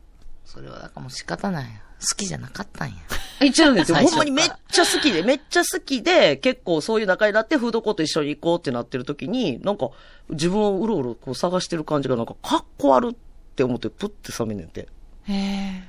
[0.47, 1.73] それはだからもう仕方ないやん。
[2.03, 2.95] 好きじゃなかったんや。
[3.45, 3.97] 一応ですよ。
[3.97, 9.91] 最初からほんまにめっちゃ好きで、めっちゃ好きで、結構そういう仲になってフードコート一緒に行こうってなってる時に、なんか
[10.31, 13.15] 自分をうろうろこう探してる感じがなんかかっこ悪っ
[13.57, 14.89] て思ってプッて冷めんねんて。
[15.29, 15.85] へえ。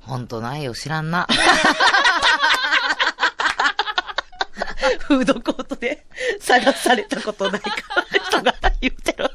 [0.00, 1.26] ほんとないよ、知らんな。
[5.00, 6.06] フードコートで
[6.40, 7.70] 探されたことないか
[8.28, 9.30] 人が言ってる。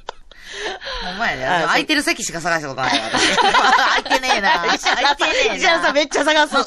[1.04, 1.66] ほんまやね。
[1.66, 3.36] 空いてる席しか探したことないわ、私。
[3.38, 4.60] 空いてねえな。
[4.62, 5.56] 空いてねえな。
[5.56, 6.56] 石原さんめっちゃ探す。
[6.56, 6.66] 石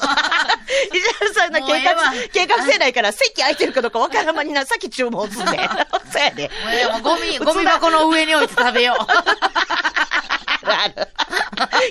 [1.19, 1.95] 原さんの計画
[2.33, 5.69] 計画性ないから席空いてるかどうかわからんまにな、さっき注文すんねん。
[6.11, 6.49] そうやで。
[6.91, 9.05] もうゴミ、ゴミ箱の上に置いて食べよう。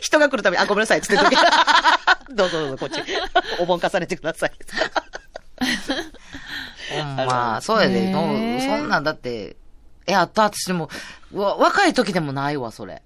[0.00, 1.36] 人が来るために、あ、ごめんなさい、つってとけ。
[2.30, 3.00] どうぞどうぞ、こっち。
[3.60, 4.52] お盆重ねてください。
[7.16, 8.12] ま、そうやで。
[8.12, 8.20] そ
[8.76, 9.56] んなんだって、
[10.06, 10.88] え、あった、私でも、
[11.32, 13.02] わ若い時でもないわ、それ。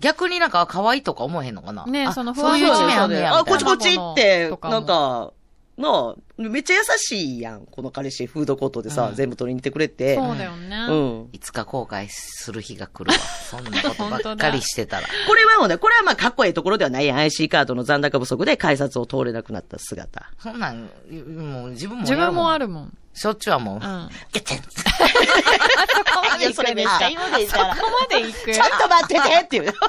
[0.00, 3.36] 逆になんか可愛いとか思えへんのかなあねそのそういう一面あんねや。
[3.36, 5.32] あ、みたいなこっちこっちってなんか、
[5.76, 7.64] なあ、めっちゃ優しいやん。
[7.64, 10.16] この彼氏、フードコートでさ、うん全部取りに行ってくれて。
[10.16, 10.76] そうだよね。
[10.88, 11.28] うん。
[11.32, 13.18] いつか後悔する日が来るわ。
[13.18, 15.08] そんなことばっかり してたら。
[15.26, 17.18] これはもうね、これはまあ、かっこいいところではないやん。
[17.18, 20.30] IC カードの残高不足で改札を通れなくなった姿。
[20.38, 22.66] そんなん、もう自分も自分もある。
[22.66, 22.96] るもん。
[23.14, 23.84] しょっちゅうはもう。
[23.84, 24.08] うん。
[24.32, 27.74] ゲッテンそこまで行くんですかいやそれめっちゃ言うでそこま
[28.08, 29.74] で行くちょっと待っててっていう。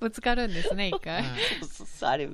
[0.00, 1.24] ぶつかるんですね、一回。
[2.02, 2.28] あれ。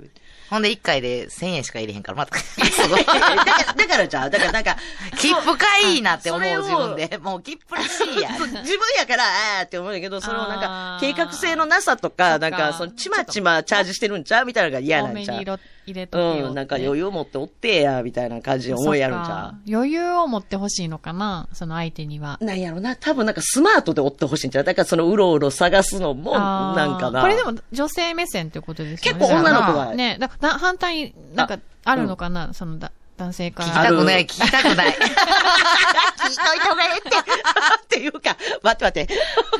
[0.50, 2.38] ほんで一回で1000円しか入れへんから、また。
[2.38, 3.04] すごい。
[3.04, 4.76] だから、だからじゃあ、だからなんか、
[5.18, 7.18] 切符かいいなって思う自分で。
[7.18, 8.62] もう切符らしいや自分
[8.98, 9.24] やから、
[9.58, 16.48] あーって思うんやけど、そのなんか計画性のなさとか、なんか、そのちまちまチャージしてるんちゃうみたいなのが嫌なんちゃう入れとけよ。
[16.48, 21.48] うん、なんか余裕持っておってや、みたいな感じで思いやるんちゃそっか余裕を持ってほしいのかな？
[21.52, 22.44] その相手にはう。。
[22.44, 24.64] なんやろな、多分なんかスマートで追ってほしいんちゃう？
[24.64, 27.22] だからそのうろうろ探すのも、なんかな。
[27.22, 29.20] これでも女性目線ってことですよね。
[29.20, 33.84] 結構女の子が、ね、だか反対になんかあるのかな、そのだ男性か聞きら。
[33.84, 34.88] たくない、聞きたくない。
[34.92, 37.08] 聞いといた方がええって。
[37.16, 39.08] っていうか、待って待って。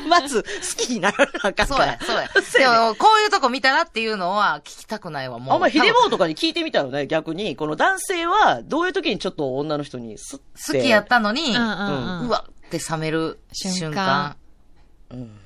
[0.07, 1.67] まず、好きにならなあかん。
[1.67, 2.29] そうや、そうや。
[2.33, 5.55] そうやねでも、こういうとこ見たらっていうのは聞きたくないわ、もう。
[5.55, 7.55] あんまヒデボーとかに聞いてみたよね、逆に。
[7.55, 10.39] この男性は、どういう時にちょっと女の人に好
[10.73, 12.27] きやったのに、うんうんうん。
[12.27, 14.35] うわって冷める瞬間。
[15.11, 15.39] うん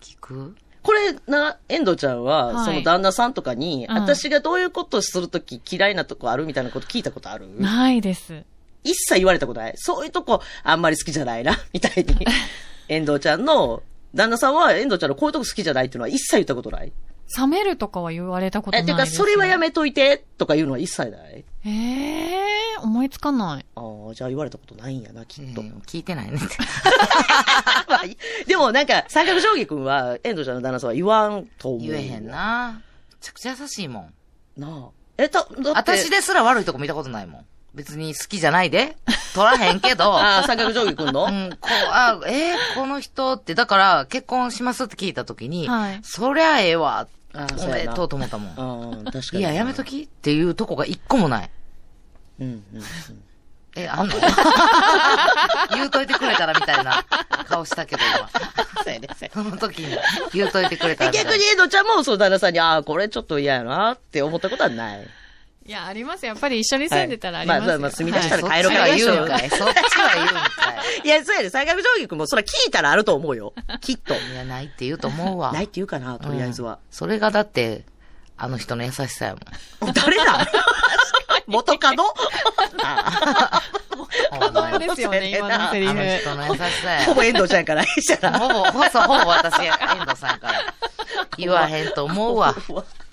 [0.00, 0.56] 聞く？
[0.88, 7.46] これな、遠藤ちゃんは、はいその旦那さんとかに、うん私がどういうことするとき嫌いなとこあるみたいなこと聞いたことある？
[7.60, 8.42] ないです。
[8.84, 9.74] 一切言われたことない？
[9.76, 12.26] そういうとこ、あんまり好きじゃないな、みたいに。
[12.88, 13.82] 遠藤ちゃんの、
[14.14, 16.92] 旦那さんは遠藤ちゃんのこういうとこ好きじゃないっていうのは一切言ったことない？
[17.36, 19.18] 冷めるとかは言われたことえ、てか、ないです。
[19.18, 21.44] それはやめといて、とかいうのは一切ない。
[21.66, 23.66] ええー、思いつかない。
[23.74, 25.60] ああ、じゃあ言われたことないんやな、きっと。
[25.60, 26.38] うん聞いてないね
[28.46, 31.80] でもなんか、三角定規君は、遠藤ちゃんの旦那さんは言わんと思う。
[31.80, 32.26] 言えへん。
[32.26, 32.80] な。
[33.10, 34.10] めちゃくちゃ優しいも
[34.56, 34.60] ん。
[34.60, 34.88] なあ。
[35.16, 35.68] え、た、だって。
[35.70, 37.46] 私ですら悪いとこ見たことないもん。
[37.74, 38.96] 別に好きじゃないで。
[39.34, 40.04] 取らへんけど。
[40.18, 41.24] ああ、三角定規君の？
[41.24, 48.98] うん、こう、あ、えーこの人って、だから、結婚しますって聞いたときに、はいそりゃええわ、おめでとうと思ったもん。
[48.98, 49.40] うん、確かに。
[49.40, 51.50] いや、やめときっていうとこが一個もない。
[52.40, 52.82] うん、うん。
[53.76, 54.14] え、あんの？
[55.74, 57.04] 言うといてくれたらみたいな
[57.48, 58.28] 顔したけど、今。
[58.84, 59.96] そうやね、そうやねその時に
[60.32, 61.30] 言うといてくれたらえみたいな。
[61.32, 65.06] 逆にエドちゃんも、そう、旦那さんに、ああ、これちょっと嫌やなって思ったことはない。
[65.66, 66.28] いや、ありますよ。
[66.30, 67.60] やっぱり一緒に住んでたらありますよ。
[67.60, 69.50] はいまあまあ住み出したら帰ろうかちは言うんかい。
[69.50, 70.42] そっちは言うんか
[71.04, 73.52] いや、そうやね、三角定規君も、そら聞いたらあると思うよ。
[73.82, 74.14] きっと。
[74.14, 74.32] い。
[74.32, 75.52] いや、ないって言うと思うわ。
[75.52, 76.78] ないって言うかな、とりあえずはうん。
[76.90, 77.84] それがだって、
[78.38, 79.36] あの人の優しさや
[79.82, 79.92] もん。
[79.92, 80.46] 誰だ？
[81.48, 82.04] 元カノ？
[84.30, 85.94] ほんまにですよね、今のセリフ。
[85.94, 87.04] 人の優しさや。
[87.06, 88.30] ほぼ遠藤ちゃんから、した。
[88.30, 88.38] ら。
[88.38, 90.60] ほぼ、ほぼ、ほぼ私が遠藤さんから。
[91.38, 92.54] 言わへんと思うわ。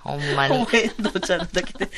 [0.01, 0.57] ほんまに。
[0.57, 0.71] ほぼ。
[0.77, 1.89] 遠藤ちゃんだけで。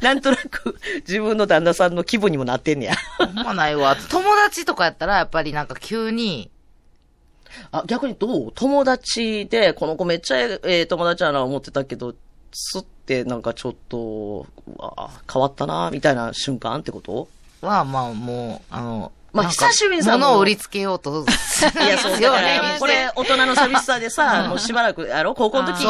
[0.00, 0.76] なんとなく、
[1.06, 2.36] 自分の旦那さんの気分に。
[2.38, 2.94] もなってんねや。
[3.18, 3.96] ほんまないわ。
[4.10, 6.50] 友達とかやったら、やっぱりなんか急に、
[7.70, 8.14] あ、逆に。
[8.14, 12.14] どう友達で、この子めっちゃええ友達やな思ってたけど、
[12.52, 12.88] すって
[13.24, 17.28] なんかちょっと、うわ変わったな、みたいな瞬間ってこと？
[17.60, 21.24] は、まあもう、あの、まあ久しぶりにさ物を売りつけようと。
[21.24, 25.34] いや、そう、だから、これ、 大人の寂しさでさ、もうしばらく、やろ？
[25.34, 25.84] 高校の時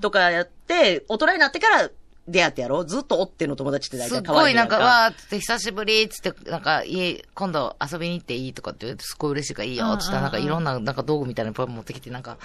[0.00, 1.90] とかやって、大人になってから
[2.28, 2.84] 出会ってやろ？
[2.84, 12.36] ずっとおっての友達って大体可愛いやごいなんか、わーって久しぶりっつって、なんか、家、今度遊びに行っていいとかって言うとすっごい嬉しいからいいよっつったら、なんかいろんな、なんか道具みたいなのいっぱい持ってきて、なんか、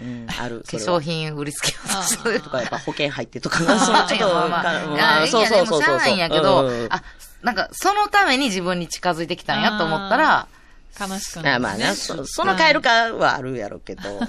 [0.00, 0.60] うん、ある。
[0.60, 7.02] 化それは粧品売りつけようとするとか、やっぱ保険入ってとか、そう、ちょっと、まあまあかうんあいいやでもしゃあないんやけど、うんあ、
[7.42, 10.48] なんか、そのために自分に近づいてきたんやと思ったら、
[10.98, 11.54] 悲しくなる。
[11.56, 14.18] あまあね、そその変えるかはあるやろうけど。
[14.18, 14.28] うん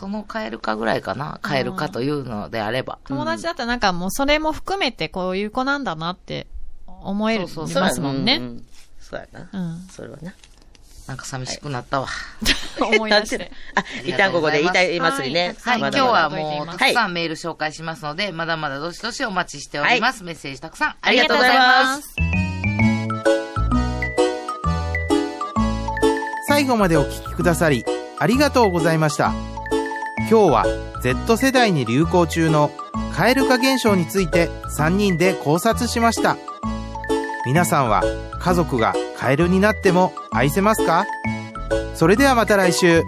[0.00, 1.40] その変えるかぐらいかな。
[1.46, 2.98] 変えるかというのであれば。
[3.04, 6.46] 友達だったらなんかもうそれも含めてこういう子なんだなって
[6.86, 8.38] 思えるそうそうますもんね。
[8.40, 8.64] うう
[8.98, 9.48] そうやな。
[9.52, 9.86] うん。
[9.90, 10.34] それはね。
[11.10, 12.06] なんか寂しくなったわ。
[12.80, 13.50] 思い出して。
[13.74, 15.56] あ、一旦ここで言いたいますね。
[15.60, 20.22] はい、今日はもうたくさんメール紹介しますので、まだまだどしどしお待ちしております。
[20.22, 22.02] メッセージたくさんあありがとうございます。
[22.02, 22.14] す。
[26.46, 27.84] 最後までお聞きくださり、
[28.20, 29.32] ありがとうございました。
[30.28, 30.64] 今日は
[31.02, 32.70] Z 世代に流行中の
[33.16, 34.48] 蛙化現象について
[34.78, 36.36] 3人で考察しました。
[37.44, 38.04] 皆さんは
[38.38, 41.04] 家族がカエルになっても愛せますか？
[41.94, 43.02] それではまた来週。